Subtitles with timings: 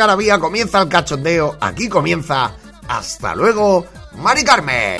[0.00, 1.56] Comienza la garabía, comienza el cachondeo.
[1.60, 2.52] Aquí comienza.
[2.88, 3.84] Hasta luego,
[4.16, 4.98] Mari Carmen.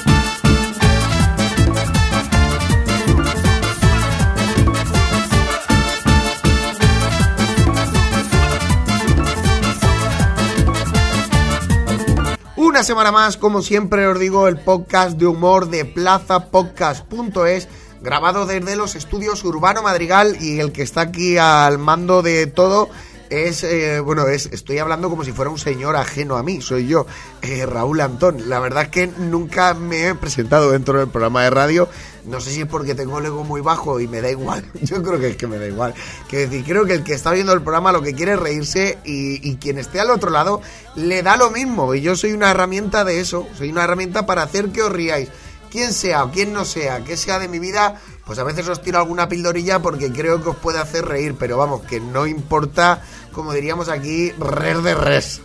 [12.56, 17.68] Una semana más, como siempre os digo, el podcast de humor de plazapodcast.es,
[18.02, 22.90] grabado desde los estudios Urbano Madrigal y el que está aquí al mando de todo
[23.30, 26.86] es, eh, bueno, es, estoy hablando como si fuera un señor ajeno a mí, soy
[26.86, 27.06] yo,
[27.42, 28.48] eh, Raúl Antón.
[28.48, 31.88] La verdad es que nunca me he presentado dentro del programa de radio,
[32.26, 35.02] no sé si es porque tengo el ego muy bajo y me da igual, yo
[35.02, 35.94] creo que es que me da igual.
[36.28, 38.98] Que decir, creo que el que está viendo el programa lo que quiere es reírse
[39.04, 40.62] y, quien esté al otro lado
[40.96, 44.42] le da lo mismo y yo soy una herramienta de eso, soy una herramienta para
[44.42, 45.28] hacer que os riáis.
[45.70, 48.82] Quien sea o quien no sea, que sea de mi vida, pues a veces os
[48.82, 53.02] tiro alguna pildorilla porque creo que os puede hacer reír, pero vamos, que no importa,
[53.32, 55.40] como diríamos aquí, res de res.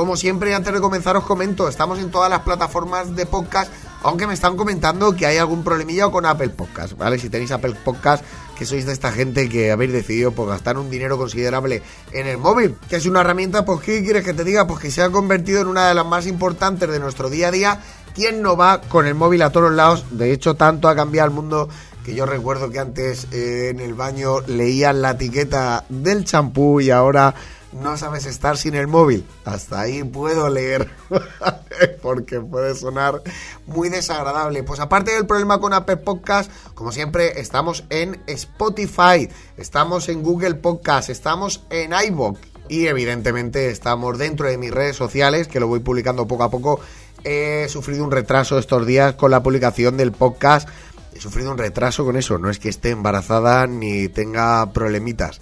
[0.00, 3.70] Como siempre, antes de comenzar os comento, estamos en todas las plataformas de podcast,
[4.02, 7.18] aunque me están comentando que hay algún problemilla con Apple Podcast, ¿vale?
[7.18, 8.24] Si tenéis Apple Podcast,
[8.60, 11.82] que sois de esta gente que habéis decidido pues, gastar un dinero considerable
[12.12, 14.66] en el móvil, que es una herramienta, pues ¿qué quieres que te diga?
[14.66, 17.50] Pues que se ha convertido en una de las más importantes de nuestro día a
[17.50, 17.80] día.
[18.14, 20.04] ¿Quién no va con el móvil a todos lados?
[20.10, 21.68] De hecho, tanto ha cambiado el mundo
[22.04, 26.90] que yo recuerdo que antes eh, en el baño leían la etiqueta del champú y
[26.90, 27.34] ahora
[27.72, 29.24] no sabes estar sin el móvil.
[29.44, 30.90] Hasta ahí puedo leer,
[32.02, 33.22] porque puede sonar
[33.66, 34.62] muy desagradable.
[34.62, 40.54] Pues aparte del problema con Apple Podcast, como siempre, estamos en Spotify, estamos en Google
[40.54, 45.80] Podcast, estamos en iVoox y evidentemente estamos dentro de mis redes sociales, que lo voy
[45.80, 46.80] publicando poco a poco.
[47.24, 50.68] He sufrido un retraso estos días con la publicación del podcast.
[51.14, 52.38] He sufrido un retraso con eso.
[52.38, 55.40] No es que esté embarazada ni tenga problemitas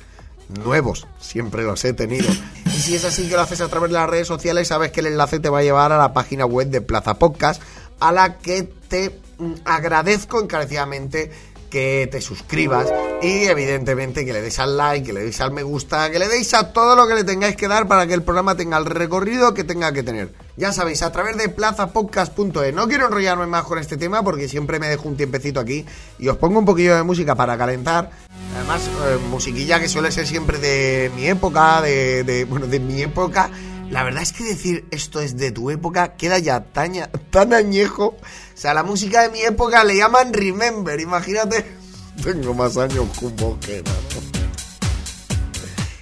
[0.48, 2.28] nuevos, siempre los he tenido.
[2.66, 5.00] Y si es así que lo haces a través de las redes sociales, sabes que
[5.00, 7.62] el enlace te va a llevar a la página web de Plaza Podcast,
[8.00, 11.30] a la que te mm, agradezco encarecidamente
[11.68, 12.86] que te suscribas
[13.22, 16.28] y evidentemente que le deis al like, que le deis al me gusta, que le
[16.28, 18.86] deis a todo lo que le tengáis que dar para que el programa tenga el
[18.86, 20.32] recorrido que tenga que tener.
[20.56, 22.74] Ya sabéis, a través de plazapodcast.es.
[22.74, 25.84] No quiero enrollarme más con este tema porque siempre me dejo un tiempecito aquí
[26.18, 28.10] y os pongo un poquillo de música para calentar.
[28.56, 33.02] Además, eh, musiquilla que suele ser siempre de mi época, de, de- bueno, de mi
[33.02, 33.50] época.
[33.91, 36.93] La verdad es que decir esto es de tu época queda ya tan,
[37.31, 38.06] tan añejo.
[38.09, 38.16] O
[38.54, 41.65] sea, la música de mi época le llaman Remember, imagínate.
[42.22, 43.84] Tengo más años que un bosque,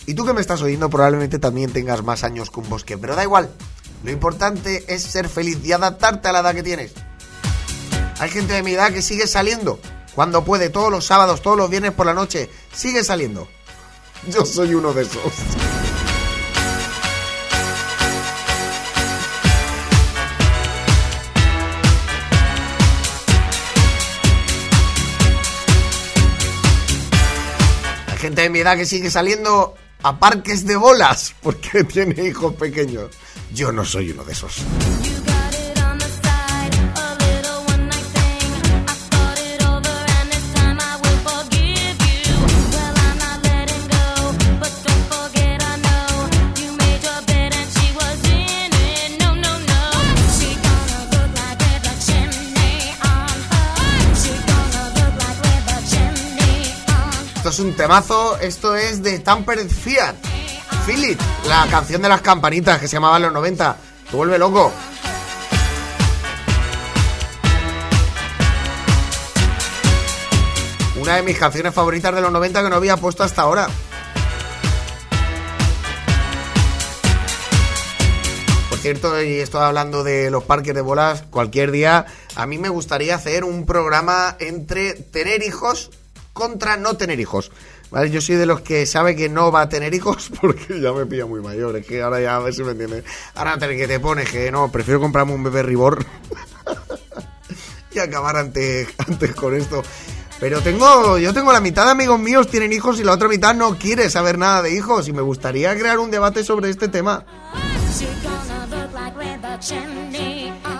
[0.06, 3.14] Y tú que me estás oyendo probablemente también tengas más años que un bosque, pero
[3.14, 3.50] da igual.
[4.02, 6.92] Lo importante es ser feliz y adaptarte a la edad que tienes.
[8.18, 9.78] Hay gente de mi edad que sigue saliendo.
[10.14, 13.46] Cuando puede, todos los sábados, todos los viernes por la noche, sigue saliendo.
[14.28, 15.32] Yo soy uno de esos.
[28.26, 33.10] Gente de mi edad que sigue saliendo a parques de bolas porque tiene hijos pequeños.
[33.54, 34.64] Yo no soy uno de esos.
[57.56, 60.14] Es un temazo, esto es de Tampered Fiat.
[60.88, 61.18] It,
[61.48, 63.76] la canción de las campanitas que se llamaba en los 90.
[64.10, 64.70] Te vuelve loco.
[71.00, 73.68] Una de mis canciones favoritas de los 90 que no había puesto hasta ahora.
[78.68, 82.04] Por cierto, y estoy hablando de los parques de bolas, cualquier día
[82.34, 85.90] a mí me gustaría hacer un programa entre tener hijos
[86.36, 87.50] contra no tener hijos.
[87.90, 88.10] ¿Vale?
[88.10, 91.06] Yo soy de los que sabe que no va a tener hijos porque ya me
[91.06, 91.76] pilla muy mayor.
[91.76, 93.04] Es que ahora ya a ver si me entiendes.
[93.34, 96.04] Ahora que te pones que no, prefiero comprarme un bebé ribor
[97.92, 99.82] y acabar antes, antes con esto.
[100.38, 103.54] Pero tengo, yo tengo la mitad de amigos míos tienen hijos y la otra mitad
[103.54, 107.24] no quiere saber nada de hijos y me gustaría crear un debate sobre este tema.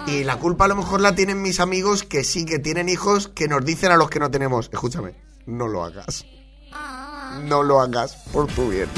[0.06, 3.28] Y la culpa a lo mejor la tienen mis amigos que sí que tienen hijos
[3.28, 4.68] que nos dicen a los que no tenemos.
[4.70, 5.14] Escúchame,
[5.46, 6.26] no lo hagas.
[7.42, 8.88] No lo hagas por tu bien.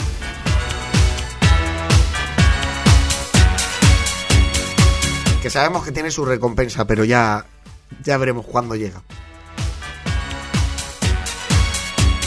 [5.43, 7.47] Que sabemos que tiene su recompensa, pero ya
[8.03, 9.03] ya veremos cuándo llega.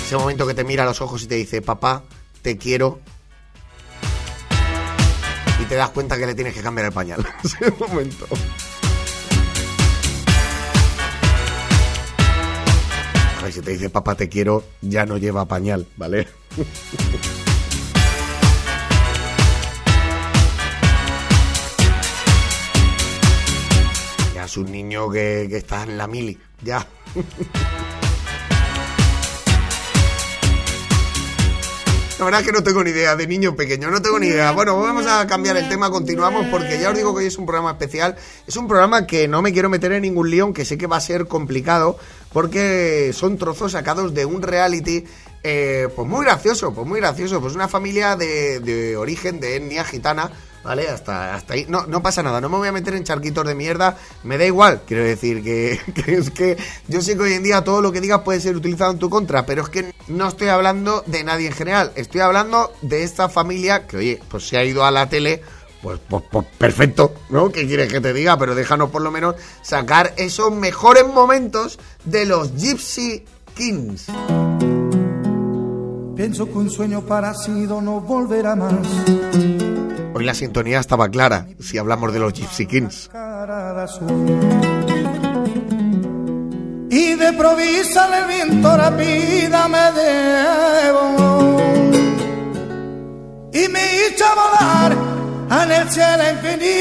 [0.06, 2.04] Ese momento que te mira a los ojos y te dice, papá,
[2.42, 3.00] te quiero.
[5.62, 7.26] Y te das cuenta que le tienes que cambiar el pañal.
[7.44, 8.28] Ese momento.
[13.50, 16.26] Si te dice papá te quiero, ya no lleva pañal, ¿vale?
[24.36, 26.88] ya es un niño que, que está en la mili, ya.
[32.22, 34.52] La verdad es que no tengo ni idea, de niño pequeño, no tengo ni idea.
[34.52, 37.48] Bueno, vamos a cambiar el tema, continuamos, porque ya os digo que hoy es un
[37.48, 38.16] programa especial.
[38.46, 40.98] Es un programa que no me quiero meter en ningún lío, aunque sé que va
[40.98, 41.98] a ser complicado,
[42.32, 45.04] porque son trozos sacados de un reality,
[45.42, 47.42] eh, pues muy gracioso, pues muy gracioso.
[47.42, 50.30] Pues una familia de, de origen de etnia gitana,
[50.64, 50.88] ¿vale?
[50.88, 51.66] Hasta, hasta ahí.
[51.68, 54.46] No, no pasa nada, no me voy a meter en charquitos de mierda, me da
[54.46, 54.82] igual.
[54.86, 58.22] Quiero decir que, es que yo sé que hoy en día todo lo que digas
[58.22, 61.54] puede ser utilizado en tu contra, pero es que no estoy hablando de nadie en
[61.54, 65.42] general, estoy hablando de esta familia que, oye, pues se ha ido a la tele.
[65.82, 67.52] Pues, pues, pues perfecto, ¿no?
[67.52, 68.38] ¿Qué quieres que te diga?
[68.38, 73.26] Pero déjanos por lo menos sacar esos mejores momentos de los Gypsy
[73.56, 74.06] Kings.
[76.16, 78.76] Pienso que un sueño parecido no volverá más.
[80.14, 83.10] Hoy la sintonía estaba clara, si hablamos de los Gypsy Kings.
[86.90, 91.16] Y de provisa el viento rápida me debo.
[93.54, 94.98] Y me hizo volar
[95.64, 96.72] en el cielo infinito.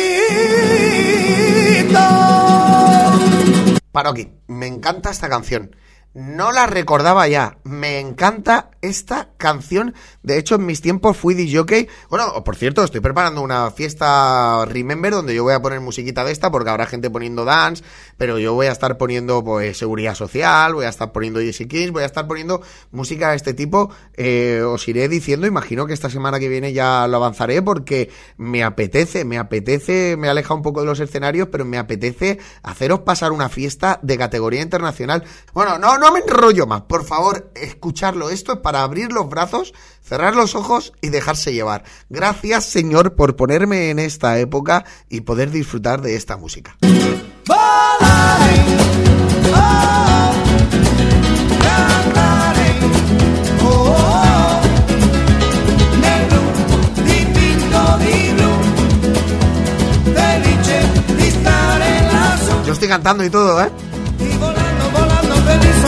[3.93, 5.71] Paro aquí, me encanta esta canción.
[6.13, 7.59] No la recordaba ya.
[7.63, 9.95] Me encanta esta canción.
[10.25, 11.89] De hecho, en mis tiempos fui DJ.
[12.09, 16.33] Bueno, por cierto, estoy preparando una fiesta Remember donde yo voy a poner musiquita de
[16.33, 17.85] esta porque habrá gente poniendo dance,
[18.17, 21.93] pero yo voy a estar poniendo pues seguridad social, voy a estar poniendo Jesse Kings,
[21.93, 22.61] voy a estar poniendo
[22.91, 23.93] música de este tipo.
[24.17, 28.65] Eh, os iré diciendo, imagino que esta semana que viene ya lo avanzaré porque me
[28.65, 33.31] apetece, me apetece, me aleja un poco de los escenarios, pero me apetece haceros pasar
[33.31, 35.23] una fiesta de categoría internacional.
[35.53, 38.31] Bueno, no, no me enrollo más, por favor, escucharlo.
[38.31, 41.85] Esto es para abrir los brazos, cerrar los ojos y dejarse llevar.
[42.09, 46.77] Gracias, Señor, por ponerme en esta época y poder disfrutar de esta música.
[62.67, 63.71] Yo estoy cantando y todo, ¿eh?
[64.21, 65.80] Y volando, volando feliz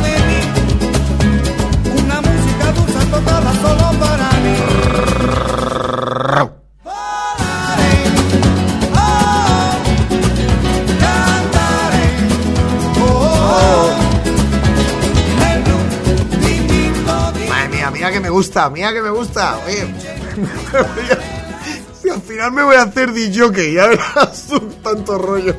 [0.00, 0.40] de.
[2.02, 4.56] Una música dulce tocada solo para mí.
[6.40, 6.50] Oh,
[13.00, 13.96] oh,
[17.48, 19.58] Madre mía, mía que me gusta, mía que me gusta.
[19.66, 19.86] Oye,
[22.18, 24.48] al final me voy a hacer DJ, ya verás
[24.82, 25.54] tanto rollo.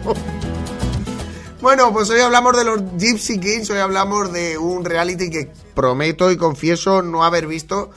[1.62, 6.30] Bueno, pues hoy hablamos de los Gypsy Kings, hoy hablamos de un reality que prometo
[6.32, 7.92] y confieso no haber visto,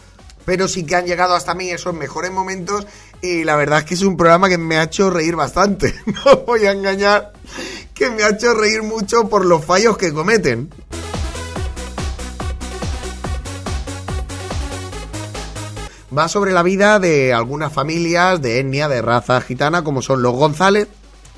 [0.44, 2.86] pero sí que han llegado hasta mí esos mejores momentos
[3.20, 5.92] y la verdad es que es un programa que me ha hecho reír bastante.
[6.24, 7.32] No voy a engañar,
[7.94, 10.70] que me ha hecho reír mucho por los fallos que cometen.
[16.16, 20.34] Va sobre la vida de algunas familias de etnia, de raza gitana, como son los
[20.34, 20.88] González,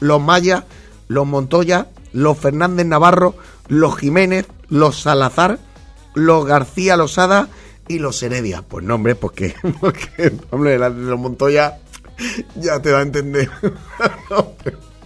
[0.00, 0.64] los Maya,
[1.06, 3.36] los Montoya, los Fernández Navarro,
[3.68, 5.60] los Jiménez, los Salazar,
[6.14, 7.48] los García Losada
[7.86, 8.62] y los Heredia.
[8.66, 11.78] Pues nombre, porque, porque hombre, los Montoya
[12.56, 13.50] ya te da a entender.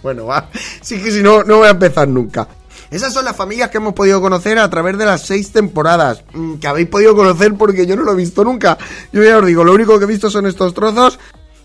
[0.01, 0.49] Bueno, va.
[0.81, 2.47] Sí que si no, no voy a empezar nunca.
[2.91, 6.23] Esas son las familias que hemos podido conocer a través de las seis temporadas.
[6.33, 8.77] mm, Que habéis podido conocer porque yo no lo he visto nunca.
[9.11, 11.19] Yo ya os digo, lo único que he visto son estos trozos.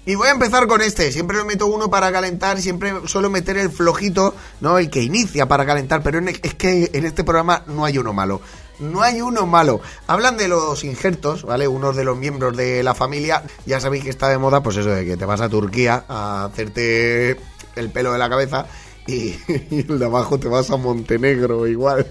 [0.06, 1.10] Y voy a empezar con este.
[1.12, 2.60] Siempre le meto uno para calentar.
[2.60, 4.76] Siempre suelo meter el flojito, ¿no?
[4.78, 6.02] El que inicia para calentar.
[6.02, 8.42] Pero es que en este programa no hay uno malo.
[8.80, 9.80] No hay uno malo.
[10.06, 11.68] Hablan de los injertos, ¿vale?
[11.68, 13.44] Unos de los miembros de la familia.
[13.64, 16.44] Ya sabéis que está de moda, pues eso de que te vas a Turquía a
[16.44, 17.40] hacerte
[17.76, 18.66] el pelo de la cabeza.
[19.06, 19.34] Y,
[19.70, 22.06] el de abajo te vas a Montenegro igual.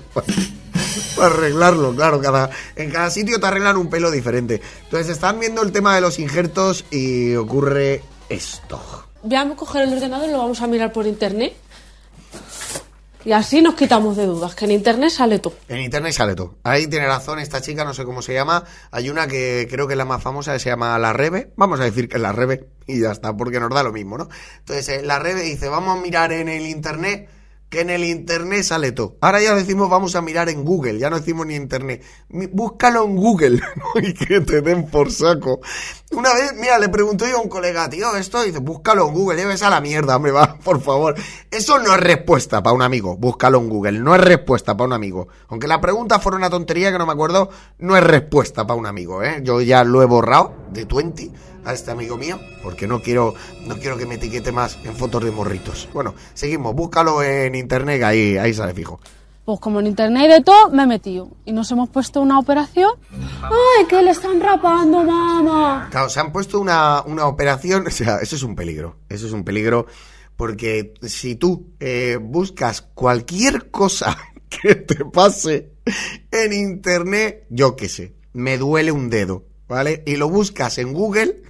[1.16, 4.62] Para arreglarlo, claro, cada, en cada sitio te arreglan un pelo diferente.
[4.84, 8.82] Entonces están viendo el tema de los injertos y ocurre esto.
[9.24, 11.54] Vamos a coger el ordenador y lo vamos a mirar por internet.
[13.26, 15.56] Y así nos quitamos de dudas, que en internet sale todo.
[15.70, 16.56] En internet sale todo.
[16.64, 18.66] Ahí tiene razón esta chica, no sé cómo se llama.
[18.92, 21.54] Hay una que creo que es la más famosa, que se llama La Rebe.
[21.56, 24.18] Vamos a decir que es La Rebe y ya está, porque nos da lo mismo,
[24.18, 24.28] ¿no?
[24.60, 27.30] Entonces, eh, La Rebe dice, vamos a mirar en el internet,
[27.74, 29.18] que en el internet sale todo.
[29.20, 32.04] Ahora ya decimos, vamos a mirar en Google, ya no decimos ni internet.
[32.30, 33.62] Búscalo en Google
[33.96, 35.60] y que te den por saco.
[36.12, 39.16] Una vez, mira, le pregunté yo a un colega, tío, esto, y dice, búscalo en
[39.16, 41.16] Google, lleves a la mierda, hombre, va, por favor.
[41.50, 44.94] Eso no es respuesta para un amigo, búscalo en Google, no es respuesta para un
[44.94, 45.30] amigo.
[45.48, 47.50] Aunque la pregunta fuera una tontería que no me acuerdo,
[47.80, 49.40] no es respuesta para un amigo, ¿eh?
[49.42, 51.32] Yo ya lo he borrado de 20
[51.66, 55.24] a este amigo mío, porque no quiero, no quiero que me etiquete más en fotos
[55.24, 55.88] de morritos.
[55.94, 59.00] Bueno, seguimos, búscalo en internet, que ahí, ahí sale fijo.
[59.46, 61.30] Pues como en internet de todo, me he metido.
[61.44, 62.92] Y nos hemos puesto una operación.
[63.42, 65.90] ¡Ay, que le están rapando, mamá!
[65.92, 69.34] Claro, se han puesto una, una operación, o sea, eso es un peligro, eso es
[69.34, 69.86] un peligro,
[70.38, 74.18] porque si tú eh, buscas cualquier cosa
[74.50, 75.74] que te pase
[76.32, 80.04] en internet, yo qué sé, me duele un dedo, ¿vale?
[80.06, 81.44] Y lo buscas en Google,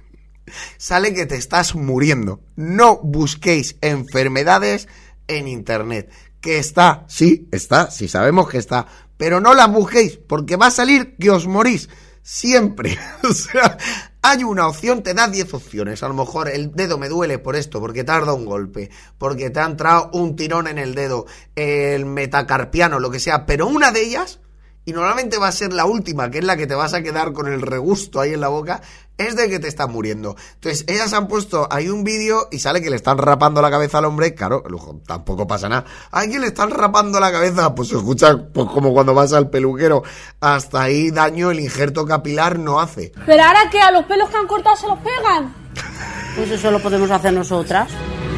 [0.76, 2.40] sale que te estás muriendo.
[2.56, 4.88] No busquéis enfermedades
[5.28, 6.10] en internet.
[6.40, 8.86] Que está, sí, está, sí sabemos que está,
[9.16, 11.88] pero no las busquéis, porque va a salir que os morís.
[12.22, 12.98] Siempre.
[13.22, 13.78] O sea,
[14.20, 16.02] hay una opción, te da 10 opciones.
[16.02, 19.60] A lo mejor el dedo me duele por esto, porque te un golpe, porque te
[19.60, 24.02] ha entrado un tirón en el dedo, el metacarpiano, lo que sea, pero una de
[24.02, 24.40] ellas
[24.84, 27.32] y normalmente va a ser la última, que es la que te vas a quedar
[27.32, 28.82] con el regusto ahí en la boca,
[29.16, 30.36] es de que te estás muriendo.
[30.54, 33.98] Entonces, ellas han puesto ahí un vídeo y sale que le están rapando la cabeza
[33.98, 35.84] al hombre, claro, lujo, tampoco pasa nada.
[36.10, 37.74] ¿A quién le están rapando la cabeza?
[37.74, 40.02] Pues se escucha pues, como cuando vas al peluquero.
[40.40, 43.12] Hasta ahí daño el injerto capilar no hace.
[43.24, 45.54] Pero ahora que a los pelos que han cortado se los pegan.
[46.36, 47.90] Pues eso lo podemos hacer nosotras.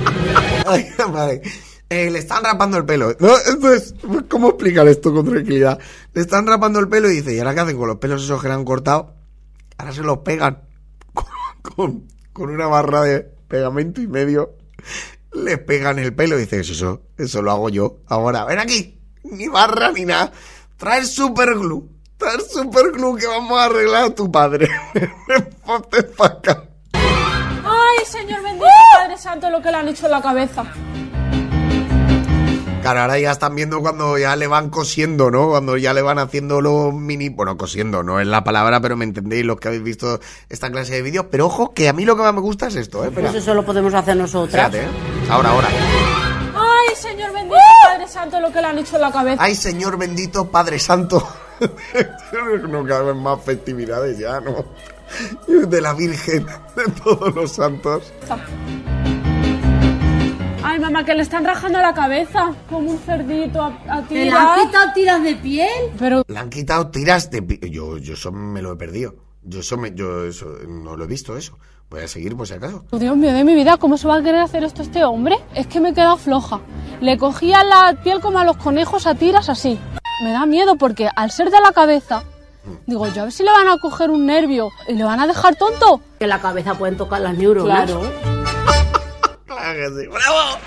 [0.66, 1.42] Ay, madre.
[1.88, 3.14] Eh, le están rapando el pelo.
[3.20, 3.34] ¿no?
[3.46, 3.94] Entonces,
[4.28, 5.78] ¿cómo explicar esto con tranquilidad?
[6.12, 8.42] Le están rapando el pelo y dice, ¿y ahora qué hacen con los pelos esos
[8.42, 9.14] que le han cortado?
[9.78, 10.62] Ahora se los pegan
[11.62, 14.56] con, una barra de pegamento y medio.
[15.32, 17.98] Le pegan el pelo y dice, eso, eso lo hago yo.
[18.06, 19.00] Ahora, ven aquí.
[19.22, 20.32] Ni barra ni nada.
[20.76, 21.82] Trae superglue.
[22.16, 24.68] Trae superglue que vamos a arreglar a tu padre.
[25.64, 26.64] Ponte pa' acá.
[26.92, 28.66] ¡Ay, señor bendito
[28.98, 30.64] Padre Santo, lo que le han hecho en la cabeza!
[32.86, 35.48] Claro, ahora ya están viendo cuando ya le van cosiendo, ¿no?
[35.48, 37.30] Cuando ya le van haciendo los mini...
[37.30, 40.94] Bueno, cosiendo, no es la palabra, pero me entendéis los que habéis visto esta clase
[40.94, 41.26] de vídeos.
[41.28, 43.10] Pero ojo, que a mí lo que más me gusta es esto, ¿eh?
[43.10, 44.72] Pues eso lo podemos hacer nosotras.
[44.72, 45.28] espérate, ¿eh?
[45.28, 45.68] Ahora, ahora.
[46.54, 49.42] ¡Ay, señor bendito Padre Santo, lo que le han hecho en la cabeza!
[49.42, 51.28] Ay, Señor bendito, Padre Santo.
[52.68, 54.64] no caben más festividades ya, ¿no?
[55.48, 58.12] De la Virgen, de todos los santos.
[60.68, 62.52] ¡Ay, mamá, que le están rajando la cabeza!
[62.68, 64.42] Como un cerdito a, a ¿Te tirar.
[64.42, 65.68] la han quitado tiras de piel?
[65.98, 67.42] Pero, Le han quitado tiras de...
[67.42, 69.14] pi- Yo, yo eso me lo he perdido.
[69.42, 71.56] Yo eso, me, yo eso no lo he visto, eso.
[71.88, 72.84] Voy a seguir por si acaso.
[72.90, 75.36] Dios mío de mi vida, ¿cómo se va a querer hacer esto este hombre?
[75.54, 76.60] Es que me he quedado floja.
[77.00, 79.78] Le cogía la piel como a los conejos a tiras así.
[80.24, 82.24] Me da miedo porque al ser de la cabeza,
[82.86, 85.28] digo, yo a ver si le van a coger un nervio y le van a
[85.28, 86.00] dejar tonto.
[86.18, 87.88] Que la cabeza pueden tocar las neuronas.
[87.88, 88.35] Claro.
[89.74, 90.06] Sí.
[90.06, 90.58] ¡Bravo!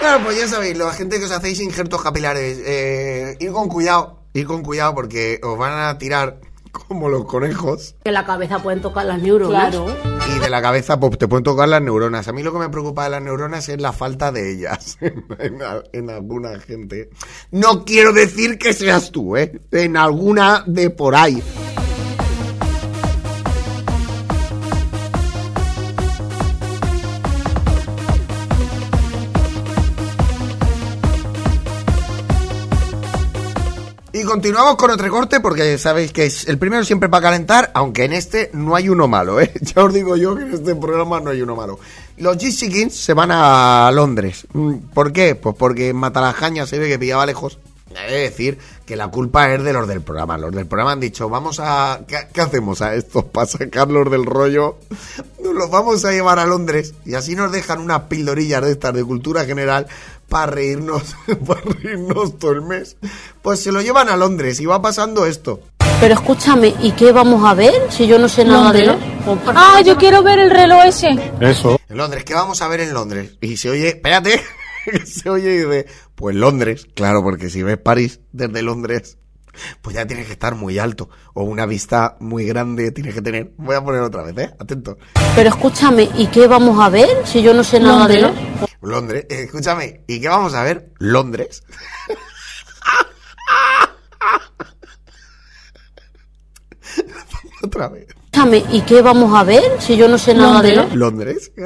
[0.00, 4.20] Bueno, pues ya sabéis, la gente que os hacéis injertos capilares, eh, ir con cuidado,
[4.32, 6.40] ir con cuidado porque os van a tirar
[6.72, 9.70] como los conejos Que en la cabeza pueden tocar las neuronas.
[9.70, 9.94] Claro.
[10.34, 12.28] y de la cabeza pues, te pueden tocar las neuronas.
[12.28, 15.24] A mí lo que me preocupa de las neuronas es la falta de ellas en,
[15.92, 17.10] en alguna gente.
[17.50, 19.60] No quiero decir que seas tú, ¿eh?
[19.72, 21.42] En alguna de por ahí.
[34.30, 38.12] Continuamos con otro corte porque sabéis que es el primero siempre para calentar, aunque en
[38.12, 39.52] este no hay uno malo, ¿eh?
[39.60, 41.80] Ya os digo yo que en este programa no hay uno malo.
[42.16, 44.46] Los Gypsy Kings se van a Londres.
[44.52, 45.34] Mm, ¿Por qué?
[45.34, 47.58] Pues porque en Matalajaña se ve que pillaba lejos.
[48.06, 48.56] Es decir,
[48.86, 50.38] que la culpa es de los del programa.
[50.38, 52.02] Los del programa han dicho, vamos a...
[52.06, 54.76] ¿Qué, qué hacemos a estos para sacarlos del rollo?
[55.42, 58.94] Nos los vamos a llevar a Londres y así nos dejan unas pildorillas de estas
[58.94, 59.88] de cultura general
[60.30, 61.14] para reírnos,
[61.46, 62.96] para reírnos todo el mes.
[63.42, 65.60] Pues se lo llevan a Londres y va pasando esto.
[66.00, 69.10] Pero escúchame, ¿y qué vamos a ver si yo no sé nada de Londres.
[69.26, 69.38] lo...
[69.54, 71.08] Ah, yo quiero ver el reloj ese.
[71.40, 71.78] Eso.
[71.90, 73.36] En Londres, ¿qué vamos a ver en Londres?
[73.42, 74.40] Y se oye, espérate,
[75.04, 79.18] se oye y dice, pues Londres, claro, porque si ves París desde Londres,
[79.82, 83.52] pues ya tienes que estar muy alto, o una vista muy grande tienes que tener.
[83.58, 84.54] Voy a poner otra vez, ¿eh?
[84.58, 84.96] Atento.
[85.34, 88.69] Pero escúchame, ¿y qué vamos a ver si yo no sé nada de Londres.
[88.82, 88.90] Lo...
[88.90, 90.92] Londres, eh, escúchame, ¿y qué vamos a ver?
[90.98, 91.62] Londres.
[97.62, 98.06] otra vez.
[98.08, 100.86] Escúchame, ¿y qué vamos a ver si yo no sé nada de lo...
[100.94, 101.52] Londres.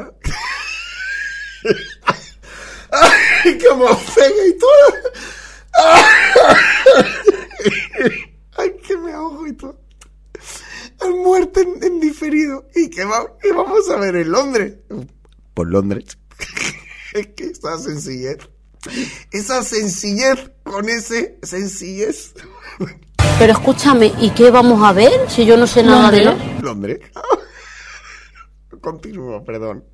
[2.90, 4.70] Ay, como pega y todo.
[8.58, 9.80] Ay, que me ahogo y todo.
[11.00, 12.66] Hay muerte en, en diferido.
[12.74, 14.74] ¿Y qué, va- qué vamos a ver en Londres?
[15.54, 16.18] Por Londres.
[17.14, 18.38] Es que esa sencillez.
[19.30, 22.34] Esa sencillez con ese sencillez.
[23.38, 26.32] Pero escúchame, ¿y qué vamos a ver si yo no sé nada de lo...
[26.32, 26.62] Londres.
[26.62, 27.00] Londres.
[28.80, 29.84] Continúo, perdón.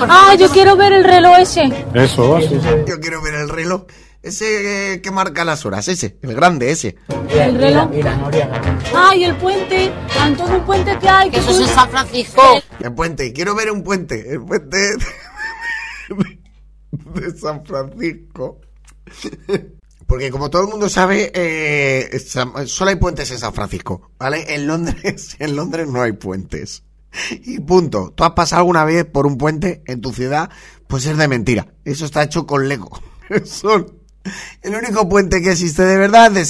[0.00, 1.70] Ah, yo quiero ver el reloj ese.
[1.94, 2.58] Eso, así.
[2.86, 3.82] Yo quiero ver el reloj.
[4.20, 6.96] Ese eh, que marca las horas, ese, el grande, ese.
[7.30, 7.88] El reloj.
[8.94, 9.92] Ay, el puente.
[10.18, 11.30] Antón, un puente que hay.
[11.30, 12.42] Que eso es San Francisco.
[12.80, 14.32] El puente, quiero ver un puente.
[14.32, 14.96] El puente
[16.90, 18.60] de, San Francisco.
[20.06, 22.18] Porque como todo el mundo sabe, eh,
[22.66, 24.54] solo hay puentes en San Francisco, ¿vale?
[24.54, 26.82] En Londres, en Londres no hay puentes.
[27.30, 28.12] Y punto.
[28.14, 30.50] ¿Tú has pasado alguna vez por un puente en tu ciudad?
[30.86, 31.66] Pues es de mentira.
[31.84, 33.00] Eso está hecho con Lego.
[33.44, 33.98] Son
[34.62, 36.48] el único puente que existe de verdad es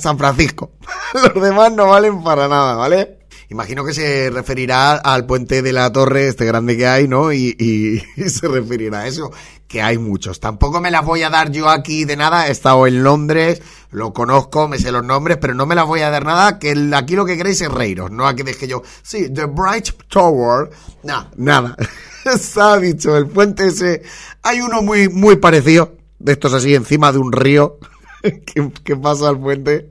[0.00, 0.72] San Francisco.
[1.34, 3.18] Los demás no valen para nada, ¿vale?
[3.50, 7.32] Imagino que se referirá al puente de la torre, este grande que hay, ¿no?
[7.32, 9.32] Y, y- y se referirá a eso,
[9.66, 10.38] que hay muchos.
[10.38, 12.46] Tampoco me las voy a dar yo aquí de nada.
[12.46, 13.60] He estado en Londres,
[13.90, 16.74] lo conozco, me sé los nombres, pero no me las voy a dar nada, que
[16.94, 20.70] aquí lo que queréis es reíros, no a que deje yo, sí, The Bright Tower.
[21.02, 21.76] No, nada.
[22.24, 24.02] Está dicho, el puente ese,
[24.42, 27.78] hay uno muy, muy parecido, de estos así, encima de un río,
[28.22, 29.90] que, que pasa al puente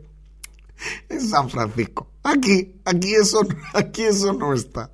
[1.09, 2.07] en San Francisco.
[2.23, 3.41] Aquí, aquí eso,
[3.73, 4.91] aquí eso no está.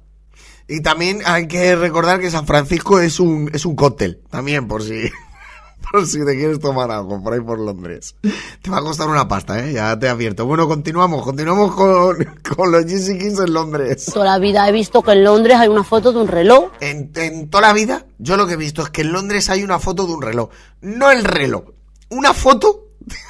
[0.67, 4.81] Y también hay que recordar que San Francisco es un, es un cóctel, también por
[4.81, 5.11] si,
[5.91, 8.15] por si te quieres tomar algo por ahí por Londres.
[8.61, 10.47] Te va a costar una pasta, eh, ya te advierto.
[10.47, 12.17] Bueno, continuamos, continuamos con,
[12.55, 14.05] con los GC Kings en Londres.
[14.11, 16.71] Toda la vida he visto que en Londres hay una foto de un reloj.
[16.79, 19.63] En, en toda la vida, yo lo que he visto es que en Londres hay
[19.63, 20.49] una foto de un reloj.
[20.81, 21.65] No el reloj,
[22.09, 22.88] una foto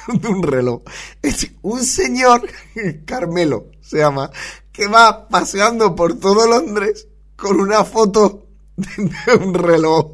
[0.08, 0.80] de un reloj.
[1.20, 2.48] Es un señor,
[3.04, 4.30] Carmelo se llama,
[4.72, 8.46] que va paseando por todo Londres con una foto
[8.76, 10.12] de un reloj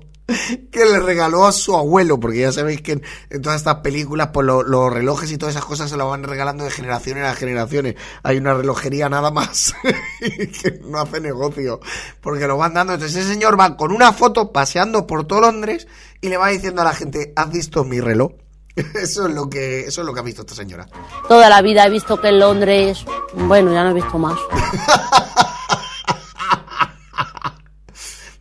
[0.70, 2.92] que le regaló a su abuelo, porque ya sabéis que
[3.28, 6.22] en, todas estas películas, pues lo- los relojes y todas esas cosas se lo van
[6.22, 7.96] regalando de generaciones a generaciones.
[8.22, 9.74] Hay una relojería nada más
[10.20, 11.80] que no hace negocio,
[12.20, 12.94] porque lo van dando.
[12.94, 15.86] Entonces ese señor va con una foto paseando por todo Londres
[16.20, 18.32] y le va diciendo a la gente, ¿has visto mi reloj?
[18.94, 20.88] Eso es lo que, eso es lo que ha visto esta señora.
[21.28, 23.04] Toda la vida he visto que en Londres...
[23.34, 24.38] Bueno, ya no he visto más.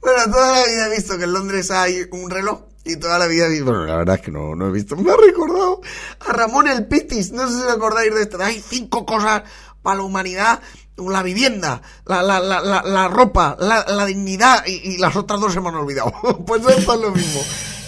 [0.02, 2.62] Bueno, toda la vida he visto que en Londres hay un reloj.
[2.84, 3.66] Y toda la vida he visto...
[3.66, 4.96] Bueno, la verdad es que no, no he visto.
[4.96, 5.82] Me ha recordado
[6.28, 7.32] a Ramón el Pitis.
[7.32, 8.42] No sé si os acordáis de esto.
[8.42, 9.44] Hay cinco cosas
[9.84, 10.60] para la humanidad.
[10.98, 15.54] La vivienda, la, la, la, la, ropa, la, la dignidad y, y las otras dos
[15.54, 16.12] se me han olvidado.
[16.46, 17.42] pues esto es lo mismo.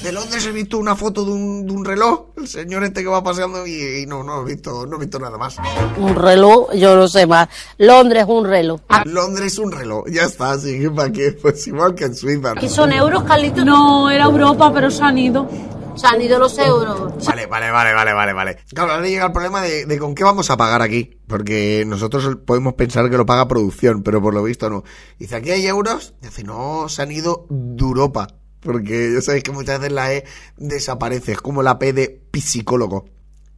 [0.03, 3.07] De Londres he visto una foto de un, de un reloj, el señor este que
[3.07, 5.55] va paseando y, y no, no he visto, no he visto nada más.
[5.97, 7.47] Un reloj, yo no sé más.
[7.77, 8.81] Londres, un reloj.
[9.05, 12.51] Londres un reloj, ya está, así que para qué, pues igual que en Suiza.
[12.51, 13.63] Aquí son euros, Carlitos.
[13.63, 15.47] No, era Europa, pero se han ido.
[15.95, 17.25] Se han ido los euros.
[17.25, 18.57] Vale, vale, vale, vale, vale, vale.
[18.73, 21.17] Claro, ahora llega el problema de, de con qué vamos a pagar aquí.
[21.27, 24.83] Porque nosotros podemos pensar que lo paga producción, pero por lo visto no.
[25.17, 26.15] Dice, aquí hay euros.
[26.19, 28.27] Dice, no, se han ido de Europa.
[28.63, 30.25] Porque ya sabéis que muchas veces la E
[30.57, 31.33] desaparece.
[31.33, 33.05] Es como la P de psicólogo.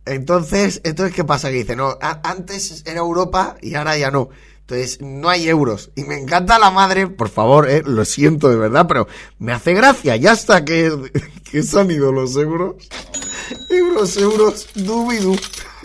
[0.06, 1.50] Entonces, entonces ¿qué pasa?
[1.50, 4.30] Que dice, no, antes era Europa y ahora ya no.
[4.68, 5.92] Entonces, no hay euros.
[5.96, 9.76] Y me encanta la madre, por favor, eh, lo siento de verdad, pero me hace
[9.76, 10.16] gracia.
[10.16, 11.12] Ya hasta que,
[11.52, 12.76] que se han ido los euros.
[13.70, 15.36] Euros, euros, dubidú.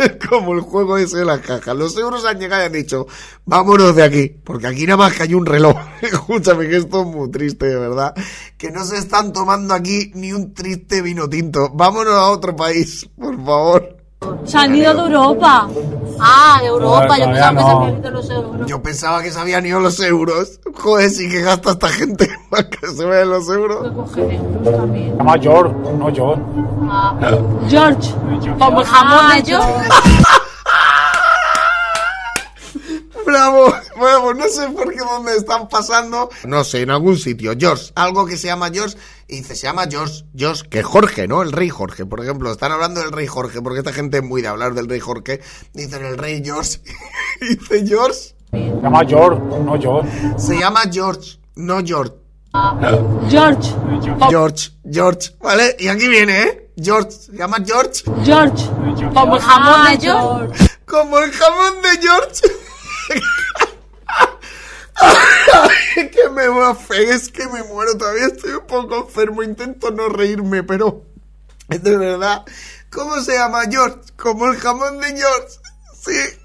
[0.29, 1.77] Como el juego ese de las cajas.
[1.77, 3.07] Los euros han llegado y han dicho,
[3.45, 4.29] vámonos de aquí.
[4.29, 5.77] Porque aquí nada más que hay un reloj.
[6.01, 8.15] Escúchame que esto es muy triste, de verdad.
[8.57, 11.71] Que no se están tomando aquí ni un triste vino tinto.
[11.75, 14.00] Vámonos a otro país, por favor.
[14.45, 15.69] Se han ido de Europa.
[16.21, 17.79] Ah, Europa, yo pensaba que se no.
[17.81, 18.67] habían ido los euros.
[18.67, 20.61] Yo pensaba que se habían ido los euros.
[20.79, 23.91] Joder, sí que gasta esta gente para que se vean los euros.
[23.93, 25.13] Coger euros también.
[25.13, 26.45] Se llama George, no John.
[27.69, 28.15] George.
[28.59, 29.59] Como el jamón Ah, de yo.
[33.31, 36.31] Bravo, Bueno, pues no sé por qué dónde están pasando.
[36.45, 37.53] No sé, en algún sitio.
[37.59, 38.97] George, algo que se llama George.
[39.29, 41.43] Y dice, se llama George, George, que Jorge, ¿no?
[41.43, 42.51] El rey Jorge, por ejemplo.
[42.51, 45.41] Están hablando del rey Jorge, porque esta gente es muy de hablar del rey Jorge.
[45.73, 46.81] Dicen el rey George.
[47.41, 48.35] dice George.
[48.51, 50.11] Se llama George, no George.
[50.39, 52.15] Se llama George, no George.
[53.29, 53.71] George,
[54.29, 55.77] George, George, ¿vale?
[55.79, 56.73] Y aquí viene, ¿eh?
[56.77, 58.03] George, se llama George.
[58.25, 58.65] George.
[59.15, 60.67] Como el jamón Ah, de George.
[60.85, 62.41] Como el jamón de George.
[65.95, 70.63] Que me fe, es que me muero, todavía estoy un poco enfermo, intento no reírme,
[70.63, 71.05] pero
[71.69, 72.45] es de verdad.
[72.91, 73.99] ¿Cómo se llama George?
[74.17, 75.59] Como el jamón de George.
[76.03, 76.40] Sí.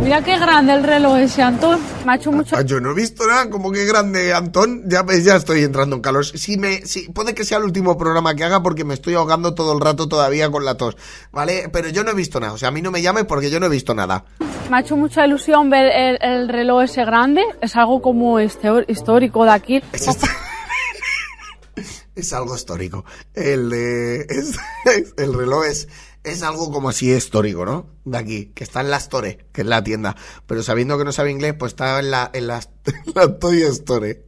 [0.00, 1.78] Mira qué grande el reloj ese, Antón.
[2.06, 2.56] Me ha hecho mucho...
[2.56, 4.82] Ah, Yo no he visto nada, como que grande, Antón.
[4.88, 6.24] Ya ves, ya estoy entrando en calor.
[6.24, 9.54] Si me, si, puede que sea el último programa que haga porque me estoy ahogando
[9.54, 10.96] todo el rato todavía con la tos.
[11.32, 11.68] ¿Vale?
[11.72, 12.54] Pero yo no he visto nada.
[12.54, 14.24] O sea, a mí no me llames porque yo no he visto nada.
[14.70, 17.42] Me ha hecho mucha ilusión ver el, el reloj ese grande.
[17.60, 19.82] Es algo como este, histórico de aquí.
[19.92, 20.24] Es, est-
[22.16, 23.04] es algo histórico.
[23.34, 25.88] El de, es- es- el reloj es,
[26.22, 27.86] es algo como así histórico, ¿no?
[28.04, 30.16] De aquí, que está en la Store, que es la tienda.
[30.46, 33.62] Pero sabiendo que no sabe inglés, pues está en la, en la, en la Toy
[33.62, 34.18] Story.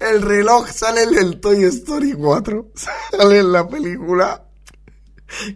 [0.00, 2.72] El reloj sale en el Toy Story 4.
[3.10, 4.44] Sale en la película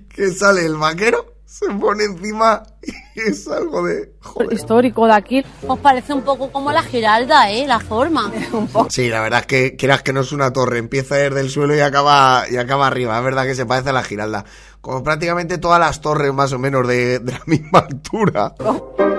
[0.09, 4.15] que sale el vaquero, se pone encima y es algo de...
[4.21, 4.53] Joder.
[4.53, 5.45] Histórico de aquí.
[5.67, 7.67] Pues parece un poco como la Giralda, ¿eh?
[7.67, 8.31] La forma.
[8.53, 8.91] un poco.
[8.91, 11.75] Sí, la verdad es que quieras que no es una torre, empieza desde el suelo
[11.75, 13.17] y acaba, y acaba arriba.
[13.19, 14.45] Es verdad que se parece a la Giralda.
[14.87, 18.55] Como prácticamente todas las torres más o menos de, de la misma altura.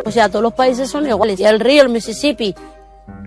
[0.05, 1.41] O sea, todos los países son iguales.
[1.41, 2.55] Y el río, el Mississippi,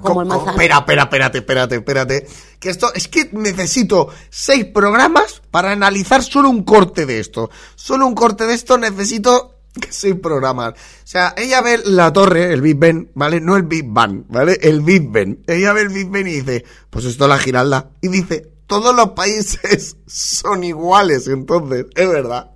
[0.00, 0.53] como el manzano.
[0.53, 2.26] Espera, espera, espérate, espérate, espérate.
[2.59, 7.50] Que esto, es que necesito seis programas para analizar solo un corte de esto.
[7.74, 9.57] Solo un corte de esto necesito
[9.90, 10.72] seis programas.
[10.72, 13.42] O sea, ella ve la torre, el Big Ben, ¿vale?
[13.42, 14.59] No el Big Bang, ¿vale?
[14.62, 15.44] El Big Ben.
[15.46, 17.90] Ella ve el Big Ben y dice, pues esto es la Giralda.
[18.00, 22.52] Y dice, todos los países son iguales, entonces, es verdad.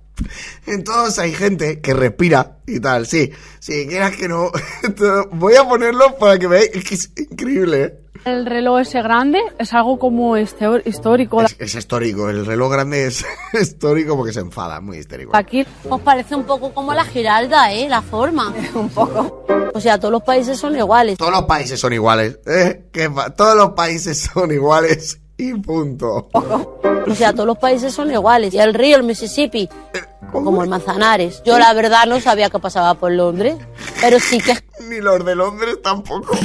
[0.65, 3.31] En todos hay gente que respira y tal, sí.
[3.59, 4.49] Si quieras que no,
[5.33, 7.99] voy a ponerlo para que veáis, es que es increíble, ¿eh?
[8.23, 13.07] El reloj ese grande es algo como este, histórico Es, es histórico, el reloj grande
[13.07, 13.23] es
[13.53, 15.35] histórico porque se enfada, muy histérico.
[15.35, 15.65] aquí.
[15.87, 17.89] Pues parece un poco como la Giralda, ¿eh?
[17.89, 18.53] La forma.
[18.73, 19.45] un poco.
[19.73, 21.17] O sea, todos los países son iguales.
[21.17, 22.85] Todos los países son iguales, ¿eh?
[22.91, 26.29] Que todos los países son iguales y punto.
[26.33, 28.53] O sea, todos los países son iguales.
[28.53, 29.69] Y el río, el Mississippi,
[30.31, 31.41] como el Manzanares.
[31.45, 33.57] Yo la verdad no sabía que pasaba por Londres,
[34.01, 34.53] pero sí que
[34.89, 36.37] Ni los de Londres tampoco.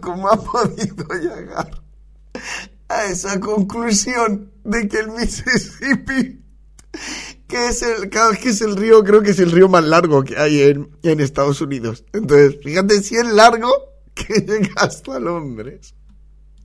[0.00, 1.70] ¿Cómo ha podido llegar
[2.88, 6.42] a esa conclusión de que el Mississippi,
[7.48, 10.36] que es el, que es el río, creo que es el río más largo que
[10.36, 12.04] hay en, en Estados Unidos.
[12.12, 13.70] Entonces, fíjate si es largo
[14.14, 15.94] que llega hasta Londres.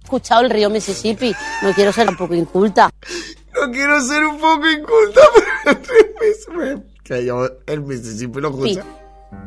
[0.01, 1.33] He escuchado el río Mississippi.
[1.61, 2.89] No quiero ser tampoco inculta.
[3.53, 5.21] No quiero ser un poco inculta,
[5.65, 8.83] pero el Mississippi, que yo el Mississippi lo escucha.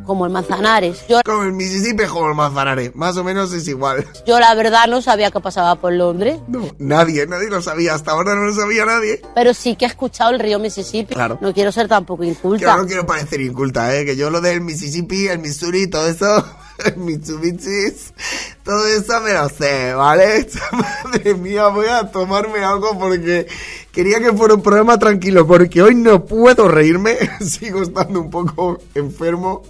[0.06, 1.04] como el Manzanares.
[1.08, 2.94] Yo, Como el Mississippi, como el Manzanares.
[2.94, 4.06] Más o menos es igual.
[4.26, 7.94] yo la verdad no sabía que pasaba por Londres, No, nadie, nadie lo sabía.
[7.94, 9.20] Hasta ahora no lo sabía nadie.
[9.34, 11.14] pero sí que he escuchado el río Mississippi.
[11.14, 11.38] Claro.
[11.40, 12.64] No quiero ser tampoco inculta.
[12.64, 14.04] yo no quiero parecer inculta, ¿eh?
[14.04, 16.44] Que yo lo del Mississippi, el Missouri, todo eso,
[16.84, 17.94] el Mitsubishi,
[18.62, 20.46] todo eso me lo sé, ¿vale?
[21.04, 23.46] Madre mía, voy a tomarme algo porque
[23.92, 28.80] quería que fuera un programa tranquilo, porque hoy no puedo reírme, sigo estando un poco
[28.94, 29.62] enfermo,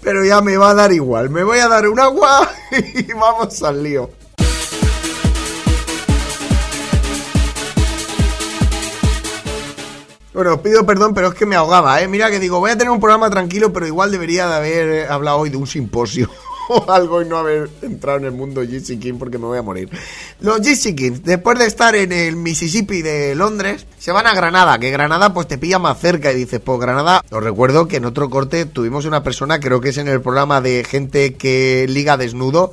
[0.00, 1.30] pero ya me va a dar igual.
[1.30, 4.10] Me voy a dar un agua y vamos al lío.
[10.36, 12.08] Bueno, os pido perdón, pero es que me ahogaba, ¿eh?
[12.08, 15.06] Mira que digo, voy a tener un programa tranquilo, pero igual debería de haber eh,
[15.08, 16.28] hablado hoy de un simposio
[16.68, 19.62] o algo y no haber entrado en el mundo GC King porque me voy a
[19.62, 19.88] morir.
[20.40, 24.78] Los GC Kings, después de estar en el Mississippi de Londres, se van a Granada,
[24.78, 28.04] que Granada pues te pilla más cerca y dices, pues Granada, os recuerdo que en
[28.04, 32.18] otro corte tuvimos una persona, creo que es en el programa de gente que liga
[32.18, 32.72] desnudo,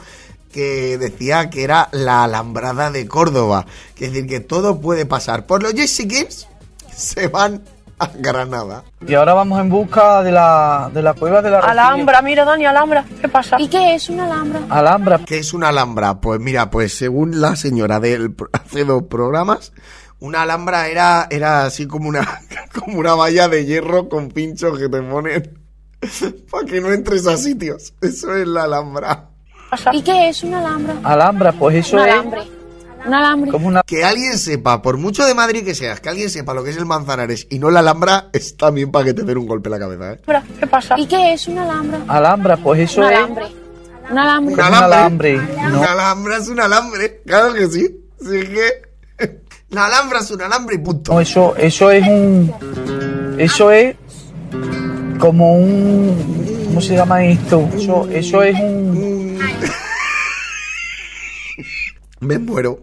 [0.51, 3.65] que decía que era la alambrada de Córdoba.
[3.95, 5.45] Es decir, que todo puede pasar.
[5.45, 6.47] Por los GC Kings
[6.97, 7.63] se van
[7.99, 8.83] a Granada.
[9.05, 11.59] Y ahora vamos en busca de la, de la cueva de la.
[11.59, 13.57] Alhambra, mira Dani, Alhambra, ¿qué pasa?
[13.59, 14.61] ¿Y qué es una alhambra?
[14.69, 15.19] Alhambra.
[15.25, 16.19] ¿Qué es una alhambra?
[16.19, 19.73] Pues mira, pues según la señora del hace dos programas,
[20.19, 22.41] una alhambra era, era así como una,
[22.73, 25.59] como una valla de hierro con pinchos que te ponen
[26.51, 27.93] para que no entres a sitios.
[28.01, 29.29] Eso es la alhambra.
[29.91, 30.95] ¿Y qué es una alhambra?
[31.03, 32.62] Alhambra, pues eso Un es...
[33.03, 33.07] alambre.
[33.07, 33.51] Un alambre.
[33.51, 36.63] Como una Que alguien sepa, por mucho de Madrid que seas, que alguien sepa lo
[36.63, 39.45] que es el Manzanares y no la Alhambra, es también para que te den un
[39.47, 40.19] golpe en la cabeza, ¿eh?
[40.25, 40.95] Alhambra, ¿qué pasa?
[40.97, 41.99] ¿Y qué es un alambre?
[42.07, 43.45] alhambra, pues eso Un es alambre.
[44.11, 44.53] Un alambre.
[44.53, 45.33] Un un alambre.
[45.37, 45.69] alambre.
[45.71, 47.87] No, Un alambre es un alambre, claro que sí.
[48.19, 48.83] Sí que...
[49.69, 51.13] La alhambra es un alambre y punto.
[51.13, 52.53] no, eso, eso es un,
[53.39, 53.95] eso es
[55.19, 57.67] como un, ¿cómo se llama esto?
[57.75, 59.39] Eso, eso es un,
[62.19, 62.79] Me muero.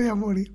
[0.00, 0.54] Voy a morir.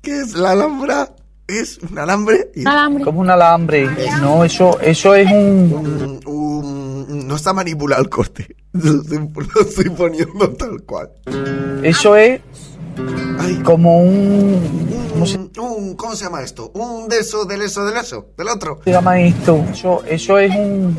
[0.00, 1.10] ¿Qué es la alhambra?
[1.48, 3.02] Es un alambre y Un alambre.
[3.04, 3.88] como un alambre.
[4.20, 8.54] No, eso, eso es un, un- un- no está manipulado el corte.
[8.72, 11.10] Lo estoy, lo estoy poniendo tal cual.
[11.82, 12.40] eso es
[13.40, 16.70] Ay, como un, ¿cómo se un, un- ¿Cómo se llama esto?
[16.74, 18.80] Un de eso, del eso, del eso, del otro.
[18.86, 19.64] llama esto?
[19.72, 20.96] Eso, eso es un,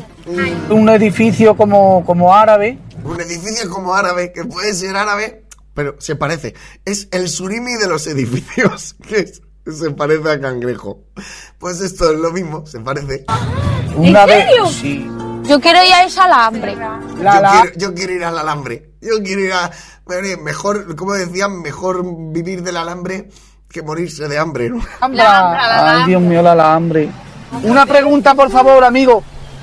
[0.68, 2.78] un edificio como, como árabe.
[3.04, 5.44] Un edificio como árabe, que puede ser árabe,
[5.78, 6.54] pero se parece.
[6.84, 11.04] Es el surimi de los edificios, que es- se parece a cangrejo.
[11.58, 13.24] Pues esto es lo mismo, se parece.
[13.94, 14.66] Una vez, serio?
[14.66, 15.08] sí.
[15.44, 16.74] Yo quiero ir a ese alambre.
[16.74, 18.90] La, yo, la- quiero, yo quiero ir al alambre.
[19.00, 19.70] Yo quiero ir a.
[20.04, 23.28] bueno, Mejor, como decían, mejor vivir del alambre
[23.70, 24.80] que morirse de hambre, ¿no?
[25.00, 27.08] Ay, Dios mío, la alambre.
[27.62, 29.22] Una pregunta, por favor, amigo.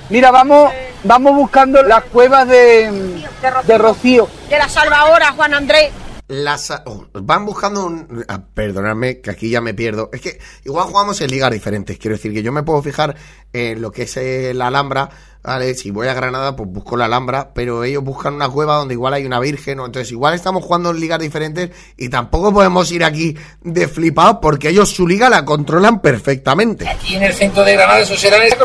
[0.10, 0.72] Mira, vamos,
[1.04, 3.20] vamos buscando las cuevas de,
[3.68, 4.30] de Rocío.
[4.50, 5.92] De la salvadora, Juan Andrés.
[6.28, 8.26] Las, oh, van buscando un...
[8.28, 10.10] ah, perdonadme, que aquí ya me pierdo.
[10.12, 12.00] Es que igual jugamos en ligas diferentes.
[12.00, 13.16] Quiero decir que yo me puedo fijar
[13.54, 15.08] en lo que es eh, la Alhambra.
[15.44, 15.76] ¿vale?
[15.76, 17.54] Si voy a Granada, pues busco la Alhambra.
[17.54, 19.78] Pero ellos buscan una cueva donde igual hay una virgen.
[19.78, 19.86] ¿no?
[19.86, 21.70] Entonces igual estamos jugando en ligas diferentes.
[21.96, 26.88] Y tampoco podemos ir aquí de flipados porque ellos su liga la controlan perfectamente.
[26.88, 28.56] Aquí en el centro de Granada eso será el.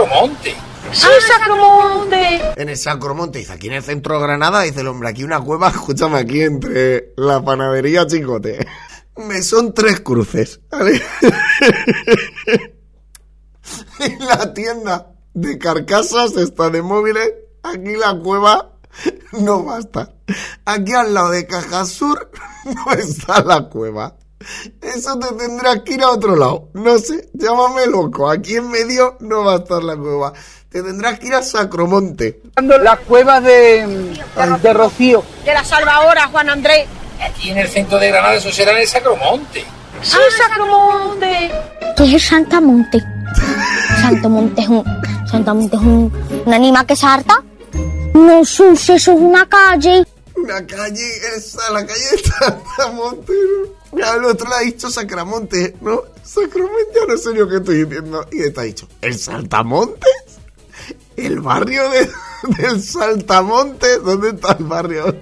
[0.92, 2.40] ¡Sí, Sacromonte!
[2.56, 5.40] En el Sacromonte, dice aquí en el centro de Granada, dice el hombre, aquí una
[5.40, 8.66] cueva, escúchame, aquí entre la panadería Chicote.
[9.16, 11.02] Me son tres cruces, ¿vale?
[14.00, 17.30] y la tienda de carcasas está de móviles,
[17.62, 18.70] aquí la cueva
[19.32, 20.12] no basta.
[20.64, 22.30] Aquí al lado de Cajasur
[22.64, 24.16] no está la cueva.
[24.80, 26.70] Eso te tendrás que ir a otro lado.
[26.74, 28.28] No sé, llámame loco.
[28.28, 30.32] Aquí en medio no va a estar la cueva.
[30.70, 32.42] Te tendrás que ir a Sacromonte.
[32.62, 34.14] Las cuevas de,
[34.62, 35.24] de Rocío.
[35.44, 36.86] De la salvadora, Juan Andrés.
[37.20, 39.64] Aquí en el centro de Granada eso será en el Sacromonte.
[40.00, 41.50] ¡Sí, Sacromonte!
[41.96, 42.98] ¿Qué es Santamonte?
[44.00, 44.84] Santamonte es un.
[45.28, 47.42] Santamonte es un, un animal que salta.
[48.14, 50.04] No, Sus, eso es una calle.
[50.36, 51.02] Una calle,
[51.36, 53.32] esa, la calle de Sacramonte.
[53.92, 54.06] ¿no?
[54.06, 56.02] Al otro le ha dicho Sacramonte, ¿no?
[56.22, 58.24] Sacramonte, ya no sé yo qué estoy diciendo.
[58.30, 60.29] Y está dicho, ¿el Saltamontes?
[61.16, 62.08] ¿El barrio de,
[62.62, 64.02] del Saltamontes?
[64.02, 65.16] ¿Dónde está el barrio?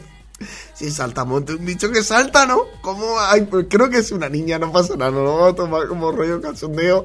[0.74, 2.60] Si Saltamonte es un dicho que salta, ¿no?
[2.82, 3.18] ¿Cómo?
[3.18, 5.88] Ay, pues creo que es una niña, no pasa nada, no lo vamos a tomar
[5.88, 7.04] como rollo cachondeo.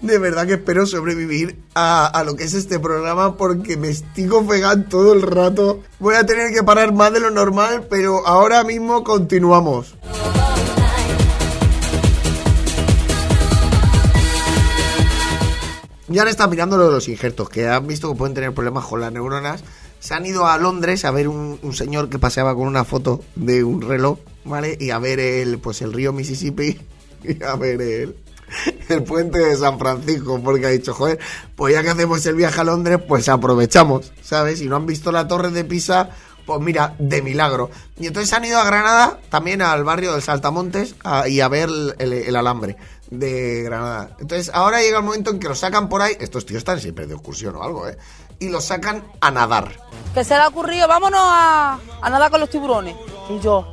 [0.00, 4.44] De verdad que espero sobrevivir a, a lo que es este programa porque me estigo
[4.44, 5.80] pegando todo el rato.
[6.00, 9.94] Voy a tener que parar más de lo normal, pero ahora mismo continuamos.
[16.12, 18.84] Ya han estado mirando lo de los injertos, que han visto que pueden tener problemas
[18.86, 19.62] con las neuronas.
[20.00, 23.62] Se han ido a Londres a ver un, señor que paseaba con una foto de
[23.64, 24.76] un reloj, ¿vale?
[24.80, 26.78] Y a ver el, pues el río Mississippi
[27.24, 28.16] y a ver el,
[28.88, 31.18] el puente de San Francisco, porque ha dicho, joder,
[31.54, 34.58] pues ya que hacemos el viaje a Londres, pues aprovechamos, ¿sabes?
[34.58, 36.10] Si no han visto la torre de Pisa,
[36.46, 37.70] pues mira, de milagro.
[38.00, 41.68] Y entonces han ido a Granada, también al barrio del Saltamontes, a- y a ver
[41.98, 42.76] el- el alambre
[43.18, 44.16] de Granada.
[44.18, 47.06] Entonces ahora llega el momento en que lo sacan por ahí, estos tíos están siempre
[47.06, 47.96] de excursión o algo, ¿eh?
[48.38, 49.70] Y lo sacan a nadar.
[50.14, 52.96] que se le ha ocurrido, vámonos a, a nadar con los tiburones.
[53.30, 53.70] Y yo,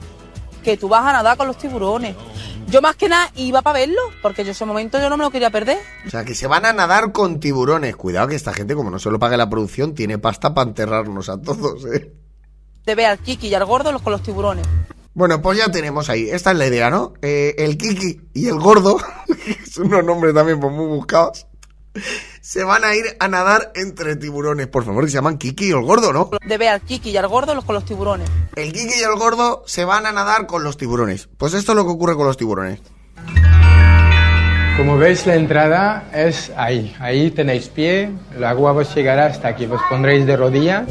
[0.63, 2.15] que tú vas a nadar con los tiburones.
[2.67, 5.31] Yo más que nada iba para verlo, porque yo ese momento yo no me lo
[5.31, 5.79] quería perder.
[6.05, 7.95] O sea, que se van a nadar con tiburones.
[7.95, 11.29] Cuidado que esta gente, como no se lo pague la producción, tiene pasta para enterrarnos
[11.29, 12.13] a todos, ¿eh?
[12.85, 14.67] De ver al Kiki y al gordo los con los tiburones.
[15.19, 16.29] Bueno, pues ya tenemos ahí.
[16.29, 17.11] Esta es la idea, ¿no?
[17.21, 18.95] Eh, el Kiki y el Gordo,
[19.27, 21.45] que son unos nombres también pues, muy buscados,
[22.39, 24.67] se van a ir a nadar entre tiburones.
[24.67, 26.29] Por favor, que se llaman Kiki y el Gordo, ¿no?
[26.47, 28.29] De ver al Kiki y al gordo los con los tiburones.
[28.55, 31.27] El Kiki y el Gordo se van a nadar con los tiburones.
[31.37, 32.79] Pues esto es lo que ocurre con los tiburones.
[34.77, 36.95] Como veis, la entrada es ahí.
[37.01, 39.65] Ahí tenéis pie, el agua os llegará hasta aquí.
[39.65, 40.87] Os pondréis de rodillas.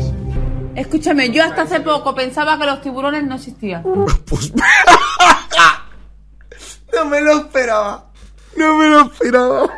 [0.78, 3.82] Escúchame, yo hasta hace poco pensaba que los tiburones no existían.
[4.26, 4.52] Pues...
[6.94, 8.12] no me lo esperaba.
[8.56, 9.68] No me lo esperaba.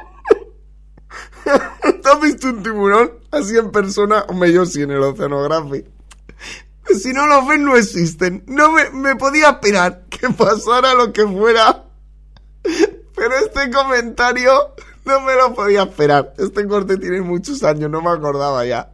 [2.03, 4.27] ¿Tú has visto un tiburón así en persona?
[4.29, 5.87] Hombre, yo sí en el Oceanography.
[6.95, 8.45] Si no los ven, no existen.
[8.47, 11.85] No me, me podía esperar que pasara lo que fuera.
[12.63, 14.75] Pero este comentario
[15.07, 16.35] no me lo podía esperar.
[16.37, 18.93] Este corte tiene muchos años, no me acordaba ya.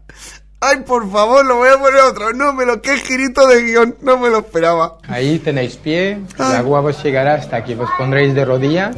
[0.68, 2.36] Ay, por favor, lo voy a poner vez.
[2.36, 4.98] No me lo, qué girito de guion, no me lo esperaba.
[5.06, 8.96] Ahí tenéis pie, el agua os llegará hasta aquí, os pondréis de rodillas.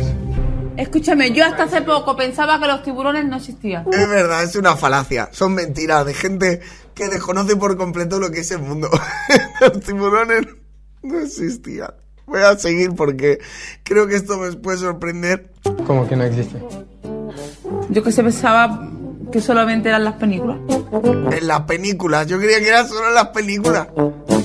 [0.78, 3.84] Escúchame, yo hasta hace poco pensaba que los tiburones no existían.
[3.92, 5.28] Es verdad, es una falacia.
[5.32, 6.60] Son mentiras de gente
[6.94, 8.88] que desconoce por completo lo que es el mundo.
[9.60, 10.46] Los tiburones
[11.02, 11.92] no existían.
[12.26, 13.40] Voy a seguir porque
[13.82, 15.50] creo que esto me puede sorprender.
[15.86, 16.62] Como que no existe.
[17.90, 18.88] Yo que se pensaba
[19.32, 20.58] que solamente eran las películas.
[21.32, 23.88] En las películas, yo creía que era solo en las películas.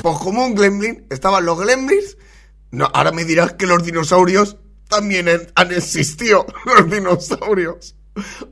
[0.02, 2.18] Pues como un gremlin, estaban los gremlins.
[2.72, 4.58] No, ahora me dirás que los dinosaurios
[4.90, 6.46] también han- existido.
[6.66, 7.96] Los dinosaurios.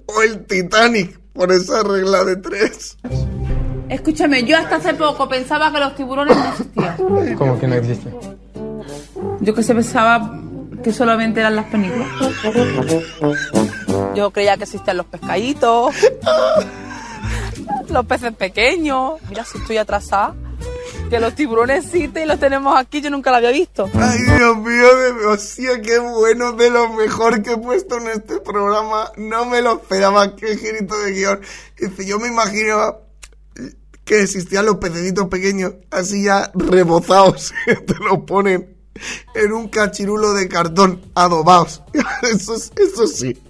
[0.08, 2.98] O el Titanic, por esa regla de tres.
[3.90, 7.36] Escúchame, yo hasta hace poco pensaba que los tiburones no existían.
[7.36, 8.10] Como que no existe.
[9.42, 10.40] Yo que se pensaba
[10.84, 12.08] que solamente eran las películas.
[14.16, 15.96] Yo creía que existían los pescaditos,
[17.90, 19.14] los peces pequeños.
[19.30, 20.36] Mira si estoy atrasada.
[21.10, 23.90] Que los tiburones existen y los tenemos aquí, yo nunca lo había visto.
[23.94, 28.40] Ay, Dios mío, de hostia, qué bueno, de lo mejor que he puesto en este
[28.40, 29.12] programa.
[29.18, 31.42] No me lo esperaba, qué girito de guion.
[31.78, 33.00] Dice, yo me imaginaba
[34.06, 38.81] que existían los pececitos pequeños, así ya rebozados, te lo ponen
[39.36, 41.82] en un cachirulo de cartón, adobados.
[42.24, 43.42] Eso, es- eso sí.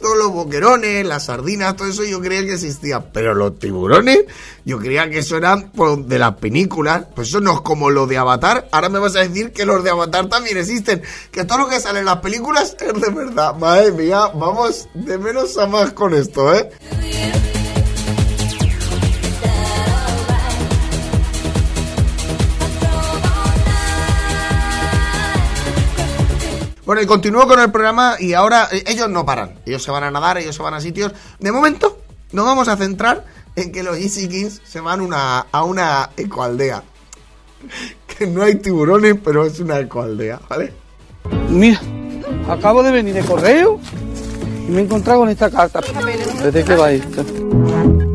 [0.00, 3.10] Todos los boquerones, las sardinas, todo eso yo creía que existía.
[3.12, 4.20] Pero los tiburones,
[4.64, 7.06] yo creía que eso eran pues, de las películas.
[7.16, 8.68] Pues eso no es como lo de Avatar.
[8.70, 11.02] Ahora me vas a decir que los de Avatar también existen.
[11.32, 13.56] Que todo lo que sale en las películas es de verdad.
[13.56, 16.70] Madre mía, vamos de menos a más con esto, ¿eh?
[26.88, 29.60] Bueno, y continúo con el programa y ahora eh, ellos no paran.
[29.66, 31.12] Ellos se van a nadar, ellos se van a sitios.
[31.38, 32.00] De momento,
[32.32, 36.82] nos vamos a centrar en que los Easy Kings se van una, a una ecoaldea.
[38.06, 40.72] Que no hay tiburones, pero es una ecoaldea, ¿vale?
[41.50, 41.78] Mira,
[42.48, 43.78] acabo de venir de correo
[44.66, 45.82] y me he encontrado con esta carta.
[46.42, 47.22] ¿Desde qué va esto?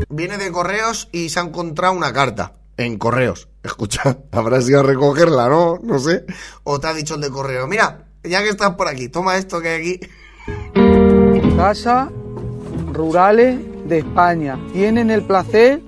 [0.09, 3.49] Viene de correos y se ha encontrado una carta en correos.
[3.62, 5.79] Escucha, habrás ido a recogerla, ¿no?
[5.83, 6.25] No sé.
[6.63, 9.62] O te ha dicho el de correo, mira, ya que estás por aquí, toma esto
[9.62, 9.99] que hay aquí.
[11.57, 12.09] Casas
[12.91, 14.59] rurales de España.
[14.71, 15.81] Tienen el placer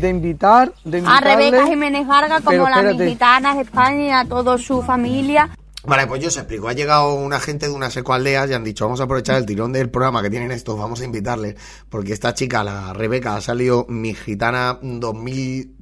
[0.00, 1.20] de invitar, de A.
[1.20, 5.50] Rebeca Jiménez Vargas, como las gitanas de España y a toda su familia.
[5.84, 6.68] Vale, pues yo os explico.
[6.68, 9.72] Ha llegado una gente de unas ecoaldeas y han dicho, vamos a aprovechar el tirón
[9.72, 11.54] del programa que tienen estos, vamos a invitarles.
[11.88, 14.80] Porque esta chica, la Rebeca, ha salido Mi Gitana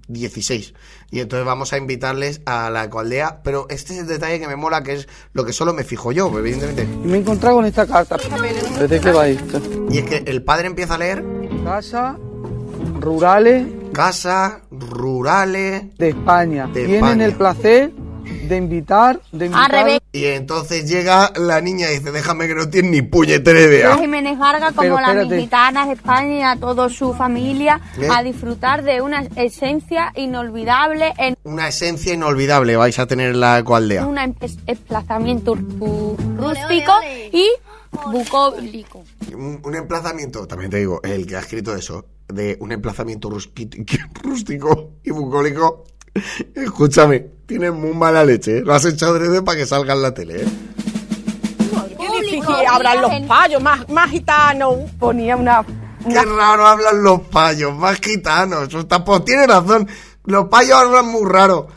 [0.09, 0.75] 2016.
[1.11, 3.41] Y entonces vamos a invitarles a la ecoaldea.
[3.43, 6.13] Pero este es el detalle que me mola, que es lo que solo me fijo
[6.13, 6.83] yo, evidentemente.
[6.83, 8.17] Y me he encontrado con esta carta.
[8.81, 9.61] ¿Desde qué va esto?
[9.91, 11.25] Y es que el padre empieza a leer
[11.65, 12.17] Casas
[13.01, 15.97] rurales Casa, rurales.
[15.99, 16.67] de España.
[16.67, 17.25] De Tienen España.
[17.27, 17.93] el placer
[18.25, 20.01] de invitar, de invitar...
[20.13, 23.97] Y entonces llega la niña y dice, déjame que no tiene ni puñetera idea.
[23.99, 28.09] Jiménez Vargas, como las gitanas de España y a toda su familia, ¿Qué?
[28.09, 33.59] a disfrutar de una esencia inolvidable en Una esencia inolvidable vais a tener en la
[33.59, 34.07] ecoaldea.
[34.07, 36.93] un em- ru- rústico
[37.33, 37.49] y
[38.11, 39.05] bucólico.
[39.35, 43.29] Un, un emplazamiento, también te digo, el que ha escrito eso, de un emplazamiento
[44.23, 45.85] rústico y bucólico.
[46.55, 48.63] Escúchame, tienes muy mala leche, ¿eh?
[48.65, 50.49] Lo has hecho adrede para que salga en la tele, ¿eh?
[51.99, 54.77] Qué difícil hablan los payos, más, más gitanos.
[54.99, 55.65] Ponía una...
[56.07, 58.73] Qué raro hablan los payos, más gitanos.
[58.73, 59.89] Está- Pues tiene razón,
[60.25, 61.69] los payos hablan muy raro.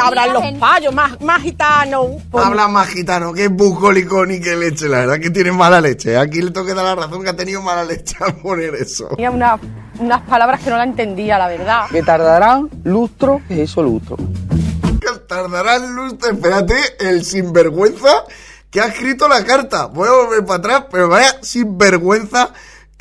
[0.00, 2.06] Hablan los payos, más, más gitanos.
[2.32, 6.16] Hablan más gitano, que es bucólico ni que leche, la verdad que tiene mala leche.
[6.16, 9.08] Aquí le tengo que dar la razón que ha tenido mala leche al poner eso.
[9.16, 9.58] Tenía una-
[9.98, 11.86] unas palabras que no la entendía, la verdad.
[11.90, 14.16] Que tardarán lustro, ¿qué es eso lustro?
[14.16, 16.30] que tardará el lustro.
[16.30, 18.24] Espérate, el sinvergüenza
[18.70, 19.86] que ha escrito la carta.
[19.86, 22.50] Voy a volver para atrás, pero vaya sinvergüenza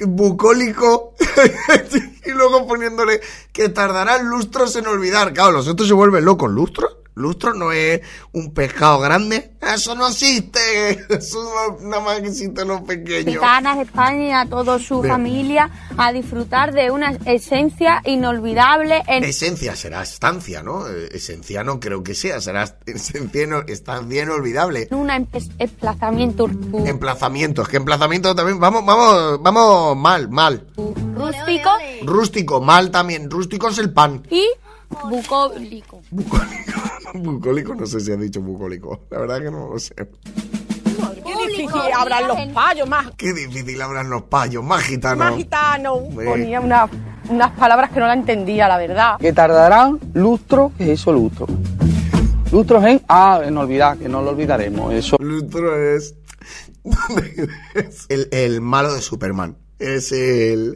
[0.05, 1.15] bucólico.
[2.25, 3.21] y luego poniéndole
[3.51, 5.33] que tardarán lustros en olvidar.
[5.33, 6.51] Claro, los otros se vuelven locos.
[6.51, 6.98] ¿Lustros?
[7.15, 8.01] ¿Lustro no es
[8.31, 9.51] un pescado grande?
[9.61, 10.59] Eso no existe.
[11.09, 13.41] Eso no- nada más que existe los pequeños.
[13.75, 15.13] de España y a toda su Bien.
[15.15, 20.87] familia, a disfrutar de una esencia inolvidable en Esencia será estancia, ¿no?
[20.87, 24.87] Eh, Esencia no creo que sea, será esencia, ino- estancia inolvidable.
[24.91, 25.27] un em-
[26.47, 30.65] ru- Emplazamientos, que emplazamiento también, vamos, vamos, vamos mal, mal.
[30.77, 31.69] rústico
[32.03, 33.29] Rústico, mal también.
[33.29, 34.23] Rústico es el pan.
[34.29, 34.45] y
[35.03, 36.01] bucólico.
[36.09, 36.81] Bucólico,
[37.77, 39.01] no sé si ha dicho bucólico.
[39.09, 39.93] La verdad que no lo sé.
[39.95, 45.17] Qué difícil hablan los payos, más, Qué difícil hablan los payos, más gitanos.
[45.29, 45.99] más gitano.
[46.13, 46.89] Ponía una-
[47.29, 49.17] unas palabras que no la entendía, la verdad.
[49.19, 51.47] Que tardarán lustro, ¿qué es eso lustro?
[52.51, 53.01] Lustros en...
[53.07, 54.91] Ah, en olvidar, que no lo olvidaremos.
[54.93, 55.15] Eso.
[55.19, 56.15] Lustro es...
[57.75, 59.55] es el, el malo de Superman.
[59.77, 60.75] Es el...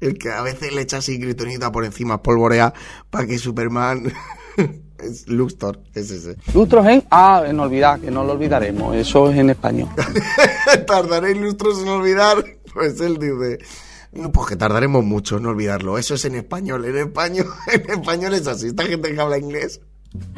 [0.00, 2.72] El que a veces le echa así gritonita por encima, polvorea,
[3.10, 4.12] para que Superman...
[4.98, 6.36] es Luxtor, es ese.
[6.54, 7.04] Lustros en...
[7.10, 8.94] Ah, en olvidar, que no lo olvidaremos.
[8.96, 9.88] Eso es en español.
[10.86, 12.44] Tardaréis lustros en olvidar.
[12.72, 13.58] Pues él dice...
[14.12, 15.98] No, pues que tardaremos mucho en olvidarlo.
[15.98, 16.84] Eso es en español.
[16.84, 18.68] En español, en español es así.
[18.68, 19.80] Esta gente que habla inglés.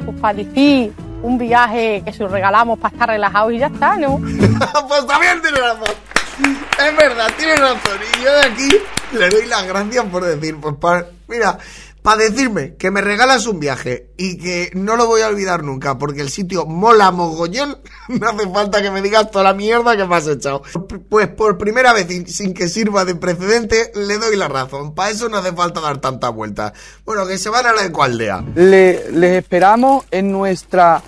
[0.03, 0.91] Pues para decir
[1.21, 4.17] un viaje que se lo regalamos para estar relajados y ya está, ¿no?
[4.87, 5.95] pues también tiene razón.
[6.39, 7.97] Es verdad, tiene razón.
[8.19, 8.69] Y yo de aquí
[9.13, 11.59] le doy las gracias por decir, pues pa- mira,
[12.07, 15.97] para decirme que me regalas un viaje y que no lo voy a olvidar nunca
[15.97, 20.05] porque el sitio mola mogollón, no hace falta que me digas toda la mierda que
[20.05, 20.61] me has echado.
[21.09, 24.95] Pues por primera vez y sin que sirva de precedente, le doy la razón.
[24.95, 26.71] Para eso no hace falta dar tanta vuelta.
[27.03, 28.41] Bueno, que se van a la ecualdea.
[28.55, 31.03] Le- les esperamos en nuestra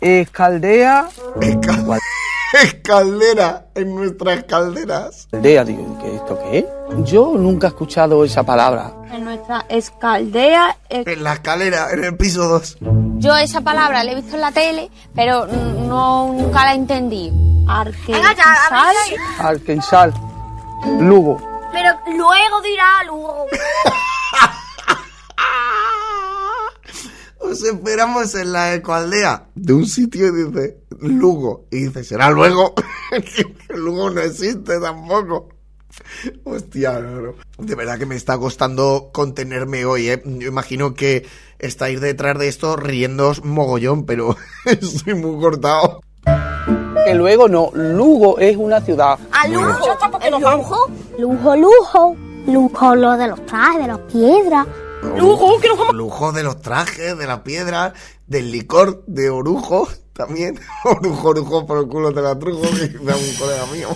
[0.00, 1.08] escaldea...
[1.40, 1.98] Escal-
[2.62, 5.28] Escaldera, en nuestras calderas.
[5.32, 6.64] Aldea, digo, ¿qué esto qué es?
[7.04, 8.92] Yo nunca he escuchado esa palabra.
[9.12, 10.76] En nuestra escaldea.
[10.88, 12.78] En la escalera, en el piso 2.
[13.18, 17.32] Yo esa palabra la he visto en la tele, pero no nunca la entendí.
[17.68, 18.94] Arquenzal.
[19.38, 20.14] Arkansas,
[21.00, 21.38] Lugo.
[21.72, 23.46] Pero luego dirá luego.
[27.48, 31.66] Os esperamos en la ecoaldea de un sitio y dice Lugo.
[31.70, 32.74] Y dice, será luego.
[33.10, 35.48] Que Lugo no existe tampoco.
[36.44, 37.34] Hostia, no, no.
[37.58, 40.22] De verdad que me está costando contenerme hoy, ¿eh?
[40.24, 41.24] Yo imagino que
[41.58, 46.00] estáis detrás de esto riéndoos mogollón, pero estoy muy cortado.
[47.06, 49.18] Que luego no, Lugo es una ciudad.
[49.30, 49.96] ¿A lujo?
[50.20, 50.90] ¿El lujo?
[51.16, 52.16] Lujo, lujo.
[52.46, 54.66] Lujo lo de los trajes, de las piedras.
[55.16, 55.94] Lujo, que nos vamos.
[55.94, 57.92] Lujo de los trajes, de la piedra,
[58.26, 60.58] del licor, de orujo también.
[60.84, 63.88] Orujo, orujo por el culo de la trujo, que dice un colega mío.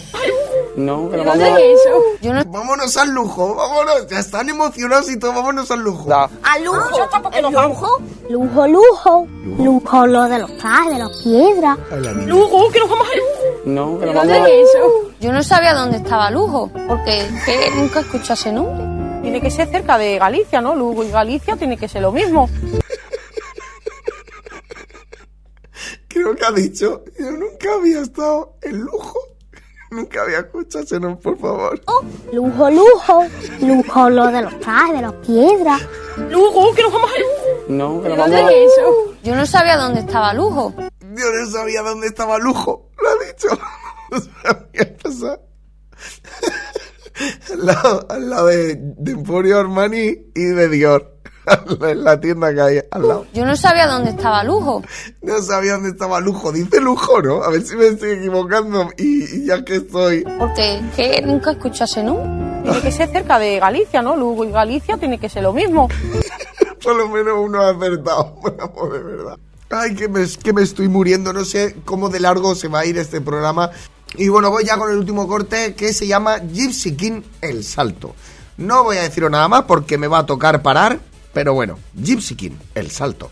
[0.76, 2.02] No, ¿Dónde vamos es eso?
[2.22, 2.44] Yo no.
[2.44, 4.06] Vámonos al lujo, vámonos.
[4.08, 6.12] Ya están emocionados y todo, vámonos al lujo.
[6.12, 6.30] a...
[6.42, 6.88] ¿A lujo?
[7.32, 7.98] ¿El lujo?
[8.28, 9.26] Lujo, lujo.
[9.58, 11.78] Lujo lo de los trajes, de las piedras.
[12.26, 13.60] Lujo, que nos vamos a lujo.
[13.64, 15.10] No, que nos ¿Dónde vamos es eso?
[15.20, 17.28] Yo no sabía dónde estaba Lujo, porque
[17.76, 18.99] nunca escuché ese nombre.
[19.22, 20.74] Tiene que ser cerca de Galicia, ¿no?
[20.74, 22.48] Lugo y Galicia tiene que ser lo mismo.
[26.08, 29.18] Creo que ha dicho, yo nunca había estado en lujo.
[29.90, 31.80] Nunca había escuchado ese nombre, por favor.
[32.32, 33.26] Lujo, lujo.
[33.60, 35.82] Lujo lo de los trajes, de las piedras.
[36.30, 37.64] Lujo, que nos vamos a lujo.
[37.68, 39.14] No, ¿Dónde vamos es eso?
[39.24, 40.72] Yo no sabía dónde estaba Lujo.
[41.00, 42.88] Yo no sabía dónde estaba lujo.
[42.98, 43.48] Lo ha dicho.
[44.10, 45.40] No sabía pasar.
[47.52, 51.20] Al lado, al lado de, de Emporio Armani y de Dior.
[51.82, 53.26] en la tienda que hay al lado.
[53.32, 54.82] Yo no sabía dónde estaba Lujo.
[55.22, 56.52] No sabía dónde estaba lujo.
[56.52, 57.42] Dice lujo, ¿no?
[57.42, 58.90] A ver si me estoy equivocando.
[58.96, 60.24] Y, y ya que estoy.
[60.38, 62.62] Porque que nunca escuché ese nombre.
[62.62, 64.16] Tiene que ser cerca de Galicia, ¿no?
[64.16, 65.88] Lugo y Galicia tiene que ser lo mismo.
[66.82, 68.36] Por lo menos uno ha acertado.
[68.40, 69.38] Bueno, pues de verdad.
[69.70, 71.32] Ay, que me, que me estoy muriendo.
[71.32, 73.70] No sé cómo de largo se va a ir este programa.
[74.16, 78.14] Y bueno, voy ya con el último corte que se llama Gypsy King El Salto.
[78.56, 81.00] No voy a deciros nada más porque me va a tocar parar.
[81.32, 83.30] Pero bueno, Gypsy King El Salto.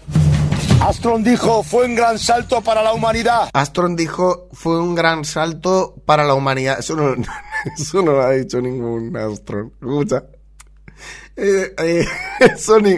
[0.80, 3.50] Astron dijo, fue un gran salto para la humanidad.
[3.52, 6.78] Astron dijo, fue un gran salto para la humanidad.
[6.78, 7.14] Eso no,
[7.76, 9.72] eso no lo ha dicho ningún Astron.
[9.80, 10.24] Escucha.
[11.36, 12.06] Eh, eh,
[12.56, 12.96] Sony,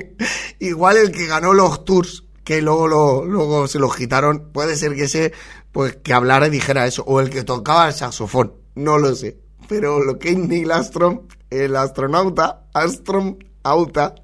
[0.59, 4.95] igual el que ganó los tours, que luego, lo, luego se los quitaron, puede ser
[4.95, 5.33] que ese,
[5.73, 9.39] pues que hablara y dijera eso, o el que tocaba el saxofón, no lo sé.
[9.69, 14.15] Pero lo que es Neil Armstrong, el astronauta, astronauta,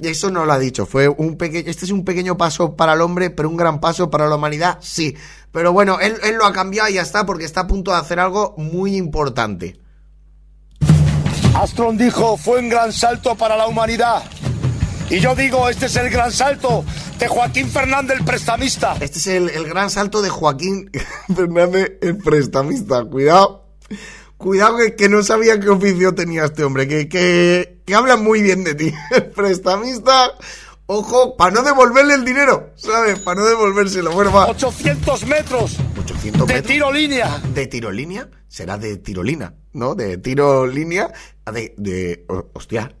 [0.00, 2.94] y eso no lo ha dicho, fue un pequeño, este es un pequeño paso para
[2.94, 5.16] el hombre, pero un gran paso para la humanidad, sí.
[5.52, 7.98] Pero bueno, él, él lo ha cambiado y ya está, porque está a punto de
[7.98, 9.80] hacer algo muy importante.
[11.54, 14.22] Astron dijo, fue un gran salto para la humanidad.
[15.10, 16.84] Y yo digo, este es el gran salto
[17.18, 18.94] de Joaquín Fernández, el prestamista.
[19.00, 20.88] Este es el, el gran salto de Joaquín
[21.34, 23.04] Fernández, el prestamista.
[23.04, 23.66] Cuidado.
[24.36, 28.40] Cuidado que, que no sabía qué oficio tenía este hombre, que, que, que habla muy
[28.40, 28.94] bien de ti.
[29.10, 30.30] El prestamista,
[30.86, 33.18] ojo, para no devolverle el dinero, ¿sabes?
[33.18, 34.12] Para no devolvérselo.
[34.12, 34.46] Bueno, va.
[34.46, 35.76] 800 metros.
[36.00, 36.72] 800 De metros.
[36.72, 37.38] tirolínea.
[37.52, 38.30] ¿De tirolínea?
[38.48, 39.94] Será de tirolina, ¿no?
[39.94, 41.12] De tirolínea.
[41.52, 41.74] De.
[41.76, 42.94] de ho- hostia.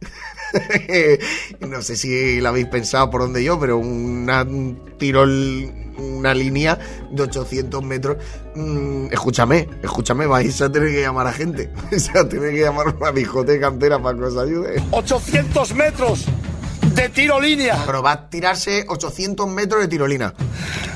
[1.60, 5.74] no sé si lo habéis pensado por donde yo, pero una un tirol.
[6.00, 6.78] Una línea
[7.10, 8.16] de 800 metros.
[8.54, 11.70] Mm, escúchame, escúchame, vais a tener que llamar a gente.
[11.90, 14.82] Vais a tener que llamar a una discoteca entera para que os ayude.
[14.92, 16.24] 800 metros
[16.94, 17.82] de tirolínea.
[17.84, 20.32] Pero va a tirarse 800 metros de tirolina.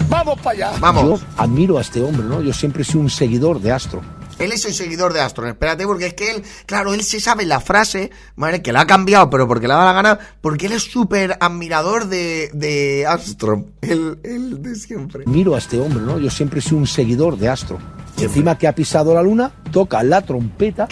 [0.09, 0.79] Vamos para allá.
[0.81, 1.21] Vamos.
[1.21, 2.41] Yo admiro a este hombre, ¿no?
[2.41, 4.01] Yo siempre he sido un seguidor de Astro.
[4.39, 7.45] Él es un seguidor de Astron, espérate, porque es que él, claro, él se sabe
[7.47, 8.63] la frase, ¿vale?
[8.63, 12.07] Que la ha cambiado, pero porque le da la gana, porque él es súper admirador
[12.07, 15.25] de, de Armstrong, el, el de siempre.
[15.27, 16.19] Admiro a este hombre, ¿no?
[16.19, 17.79] Yo siempre he sido un seguidor de Astro.
[18.17, 20.89] Y encima que ha pisado la luna, toca la trompeta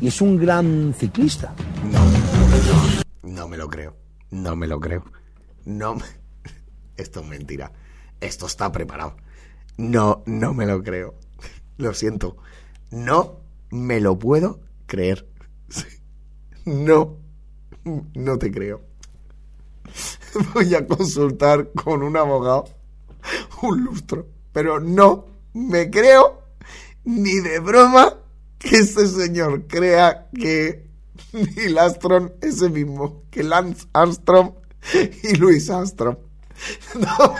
[0.00, 1.54] y es un gran ciclista.
[3.22, 3.96] No me lo creo,
[4.30, 5.04] no me lo creo.
[5.64, 6.04] No me...
[6.96, 7.72] Esto es mentira.
[8.20, 9.16] Esto está preparado.
[9.76, 11.14] No, no me lo creo.
[11.76, 12.36] Lo siento.
[12.90, 15.26] No me lo puedo creer.
[16.64, 17.16] No,
[18.14, 18.82] no te creo.
[20.54, 22.78] Voy a consultar con un abogado
[23.62, 24.26] un lustro.
[24.52, 26.42] Pero no me creo
[27.04, 28.14] ni de broma
[28.58, 30.88] que este señor crea que
[31.32, 34.52] Neil Armstrong es el mismo que Lance Armstrong
[35.22, 36.16] y Louis Armstrong.
[36.98, 37.34] No,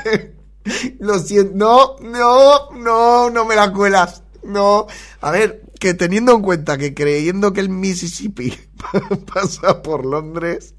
[1.00, 4.22] lo siento, no, no, no, no me la cuelas.
[4.42, 4.86] No,
[5.20, 8.52] a ver, que teniendo en cuenta que creyendo que el Mississippi
[9.34, 10.74] pasa por Londres,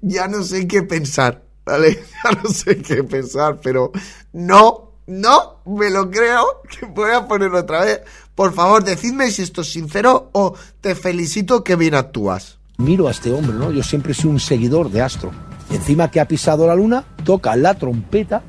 [0.00, 2.02] ya no sé qué pensar, ¿vale?
[2.24, 3.92] Ya no sé qué pensar, pero
[4.32, 8.00] no, no, me lo creo, que voy a poner otra vez.
[8.34, 12.58] Por favor, decidme si esto es sincero o te felicito que bien actúas.
[12.78, 13.72] Admiro a este hombre, ¿no?
[13.72, 15.32] Yo siempre sido un seguidor de Astro.
[15.70, 18.42] Encima que ha pisado la luna, toca la trompeta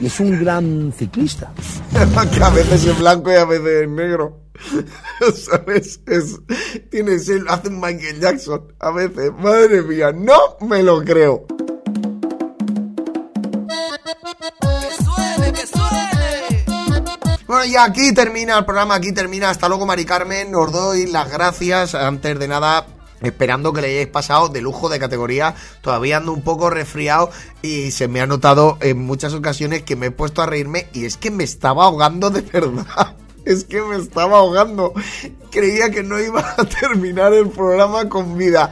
[0.00, 1.52] y es un gran ciclista.
[2.32, 4.40] que a veces es blanco y a veces es negro.
[5.34, 6.00] ¿Sabes?
[6.06, 6.36] Es,
[6.90, 9.32] tiene ese, hace un Michael Jackson a veces.
[9.38, 11.46] Madre mía, no me lo creo.
[17.46, 19.48] Bueno, y aquí termina el programa, aquí termina.
[19.48, 20.54] Hasta luego, Mari Carmen.
[20.54, 21.94] Os doy las gracias.
[21.94, 22.86] Antes de nada,
[23.22, 25.54] esperando que le hayáis pasado de lujo de categoría.
[25.80, 27.30] Todavía ando un poco resfriado
[27.62, 31.04] y se me ha notado en muchas ocasiones que me he puesto a reírme y
[31.04, 33.16] es que me estaba ahogando de verdad.
[33.44, 34.92] Es que me estaba ahogando.
[35.50, 38.68] Creía que no iba a terminar el programa con vida.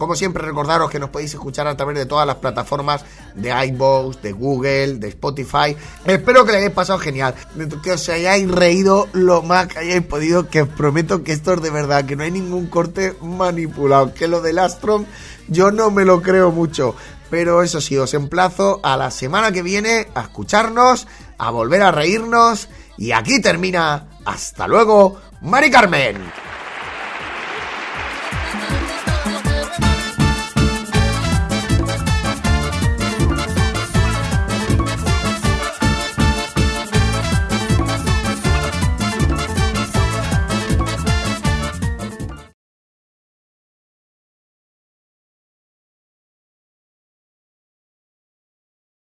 [0.00, 4.22] Como siempre, recordaros que nos podéis escuchar a través de todas las plataformas de iVoox,
[4.22, 5.76] de Google, de Spotify.
[6.06, 7.34] Espero que le hayáis pasado genial.
[7.82, 10.48] Que os hayáis reído lo más que hayáis podido.
[10.48, 14.14] Que os prometo que esto es de verdad, que no hay ningún corte manipulado.
[14.14, 15.04] Que lo del Astrom
[15.48, 16.96] yo no me lo creo mucho.
[17.28, 21.92] Pero eso sí, os emplazo a la semana que viene a escucharnos, a volver a
[21.92, 22.70] reírnos.
[22.96, 24.06] Y aquí termina.
[24.24, 26.49] Hasta luego, Mari Carmen.